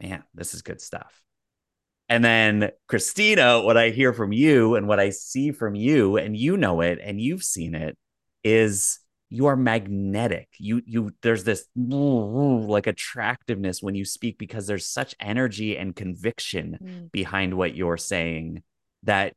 [0.00, 1.22] man this is good stuff
[2.08, 6.36] and then Kristina what i hear from you and what i see from you and
[6.36, 7.96] you know it and you've seen it
[8.42, 9.00] is
[9.30, 10.48] you are magnetic.
[10.58, 16.78] You you there's this like attractiveness when you speak because there's such energy and conviction
[16.82, 17.12] mm.
[17.12, 18.62] behind what you're saying
[19.02, 19.34] that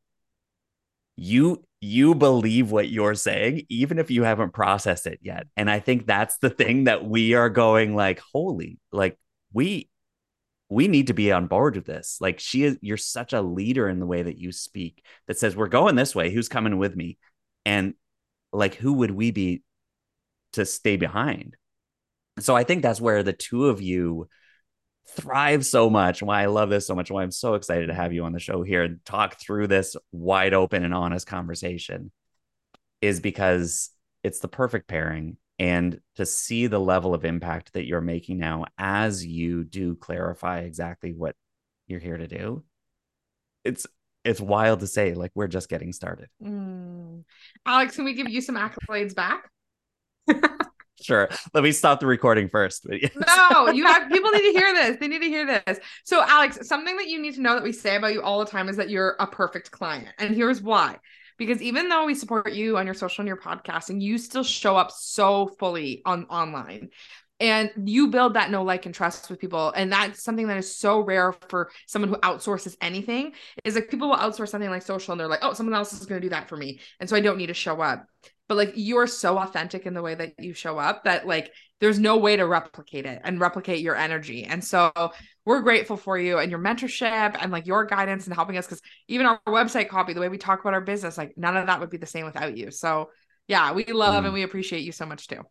[1.16, 5.46] you you believe what you're saying even if you haven't processed it yet.
[5.56, 9.18] And i think that's the thing that we are going like holy like
[9.52, 9.90] we
[10.72, 12.16] we need to be on board with this.
[12.18, 15.54] Like she is you're such a leader in the way that you speak that says
[15.54, 16.30] we're going this way.
[16.30, 17.18] Who's coming with me?
[17.66, 17.92] And
[18.54, 19.62] like who would we be
[20.52, 21.56] to stay behind
[22.38, 24.28] so i think that's where the two of you
[25.08, 28.12] thrive so much, why I love this so much, why I'm so excited to have
[28.12, 32.10] you on the show here and talk through this wide open and honest conversation
[33.00, 33.90] is because
[34.22, 35.36] it's the perfect pairing.
[35.58, 40.60] And to see the level of impact that you're making now as you do clarify
[40.60, 41.36] exactly what
[41.86, 42.64] you're here to do,
[43.64, 43.86] it's
[44.24, 46.28] it's wild to say like we're just getting started.
[46.42, 47.24] Mm.
[47.66, 49.50] Alex, can we give you some accolades back?
[51.02, 51.28] Sure.
[51.54, 52.86] Let me stop the recording first.
[52.90, 54.96] no, you have people need to hear this.
[54.98, 55.78] They need to hear this.
[56.04, 58.50] So, Alex, something that you need to know that we say about you all the
[58.50, 60.08] time is that you're a perfect client.
[60.18, 60.98] And here's why.
[61.38, 64.76] Because even though we support you on your social and your podcasting, you still show
[64.76, 66.90] up so fully on online
[67.42, 70.76] and you build that know like and trust with people and that's something that is
[70.76, 73.32] so rare for someone who outsources anything
[73.64, 76.06] is like people will outsource something like social and they're like oh someone else is
[76.06, 78.06] going to do that for me and so i don't need to show up
[78.48, 81.52] but like you are so authentic in the way that you show up that like
[81.80, 84.92] there's no way to replicate it and replicate your energy and so
[85.44, 88.82] we're grateful for you and your mentorship and like your guidance and helping us because
[89.08, 91.80] even our website copy the way we talk about our business like none of that
[91.80, 93.10] would be the same without you so
[93.48, 94.26] yeah we love mm.
[94.26, 95.42] and we appreciate you so much too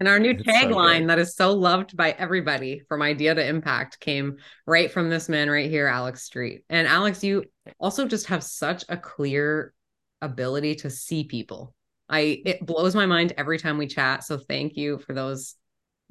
[0.00, 3.98] and our new tagline so that is so loved by everybody from idea to impact
[3.98, 6.62] came right from this man right here, Alex Street.
[6.70, 7.44] And Alex, you
[7.80, 9.74] also just have such a clear
[10.22, 11.74] ability to see people.
[12.08, 14.24] I it blows my mind every time we chat.
[14.24, 15.54] So thank you for those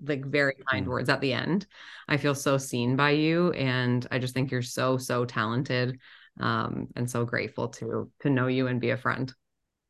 [0.04, 0.90] like very kind mm.
[0.90, 1.66] words at the end.
[2.08, 6.00] I feel so seen by you and I just think you're so so talented.
[6.40, 9.34] Um, and so grateful to to know you and be a friend.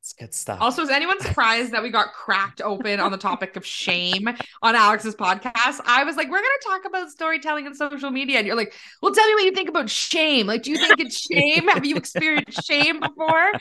[0.07, 0.61] It's good stuff.
[0.61, 4.29] Also, is anyone surprised that we got cracked open on the topic of shame
[4.61, 5.81] on Alex's podcast?
[5.85, 8.37] I was like, we're going to talk about storytelling and social media.
[8.37, 10.47] And you're like, well, tell me what you think about shame.
[10.47, 11.67] Like, do you think it's shame?
[11.67, 13.51] Have you experienced shame before?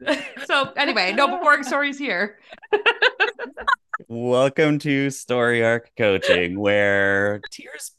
[0.46, 2.38] so, anyway, no boring stories here.
[4.08, 7.92] Welcome to Story Arc Coaching, where tears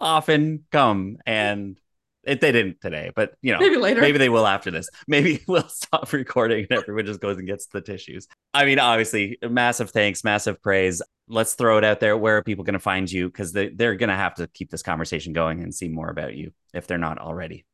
[0.00, 1.78] often come and
[2.24, 4.00] it, they didn't today, but you know, maybe later.
[4.00, 4.88] Maybe they will after this.
[5.06, 8.28] Maybe we'll stop recording and everyone just goes and gets the tissues.
[8.54, 11.02] I mean, obviously, massive thanks, massive praise.
[11.28, 12.16] Let's throw it out there.
[12.16, 13.28] Where are people going to find you?
[13.28, 16.34] Because they, they're going to have to keep this conversation going and see more about
[16.34, 17.66] you if they're not already.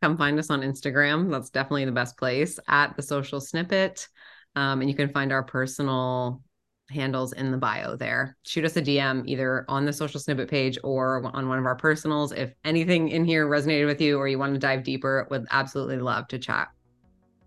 [0.00, 1.30] Come find us on Instagram.
[1.30, 4.08] That's definitely the best place at the social snippet.
[4.54, 6.42] Um, and you can find our personal
[6.90, 8.36] handles in the bio there.
[8.44, 11.76] Shoot us a DM either on the social snippet page or on one of our
[11.76, 12.32] personals.
[12.32, 15.98] If anything in here resonated with you or you want to dive deeper, would absolutely
[15.98, 16.68] love to chat.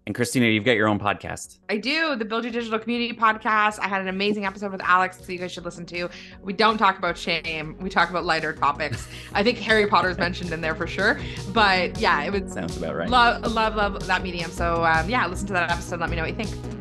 [0.10, 1.60] And Kristina, you've got your own podcast.
[1.70, 3.78] I do, the Build Your Digital Community podcast.
[3.78, 6.10] I had an amazing episode with Alex, so you guys should listen to.
[6.42, 7.78] We don't talk about shame.
[7.80, 9.08] We talk about lighter topics.
[9.34, 11.20] I think Harry Potter's mentioned in there for sure.
[11.54, 13.08] But yeah, it would sounds about right.
[13.08, 14.50] Love, love, love that medium.
[14.50, 16.00] So um, yeah, listen to that episode.
[16.00, 16.80] Let me know what you think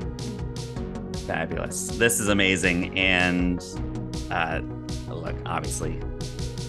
[1.27, 1.89] fabulous.
[1.99, 2.99] This is amazing.
[2.99, 3.63] And
[4.31, 4.63] uh,
[5.07, 6.01] look, obviously,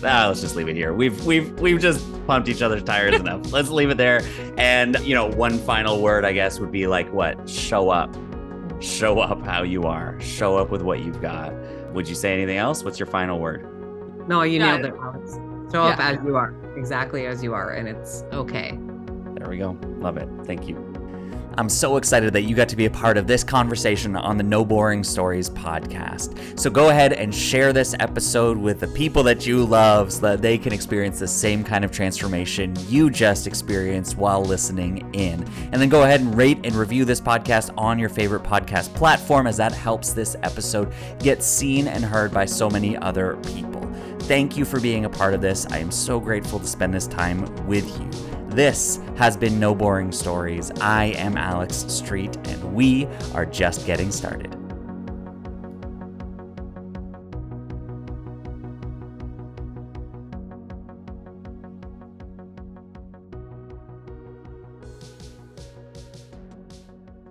[0.04, 0.93] ah, let's just leave it here.
[0.93, 3.52] We've we've we've just pumped each other's tires enough.
[3.52, 4.22] Let's leave it there.
[4.58, 7.50] And you know, one final word, I guess, would be like what?
[7.50, 8.16] Show up.
[8.82, 10.20] Show up how you are.
[10.22, 11.54] Show up with what you've got.
[11.93, 12.84] Would you say anything else?
[12.84, 13.66] What's your final word?
[14.28, 14.78] No, you yeah.
[14.78, 15.34] nailed it, Alex.
[15.72, 15.93] Show yeah.
[15.93, 18.78] up as you are, exactly as you are, and it's okay.
[19.36, 19.78] There we go.
[20.00, 20.30] Love it.
[20.45, 20.89] Thank you.
[21.60, 24.43] I'm so excited that you got to be a part of this conversation on the
[24.43, 26.57] No Boring Stories podcast.
[26.57, 30.41] So go ahead and share this episode with the people that you love so that
[30.41, 35.45] they can experience the same kind of transformation you just experienced while listening in.
[35.74, 39.45] And then go ahead and rate and review this podcast on your favorite podcast platform,
[39.45, 43.82] as that helps this episode get seen and heard by so many other people.
[44.20, 45.66] Thank you for being a part of this.
[45.66, 48.39] I am so grateful to spend this time with you.
[48.50, 50.72] This has been No Boring Stories.
[50.82, 54.59] I am Alex Street, and we are just getting started.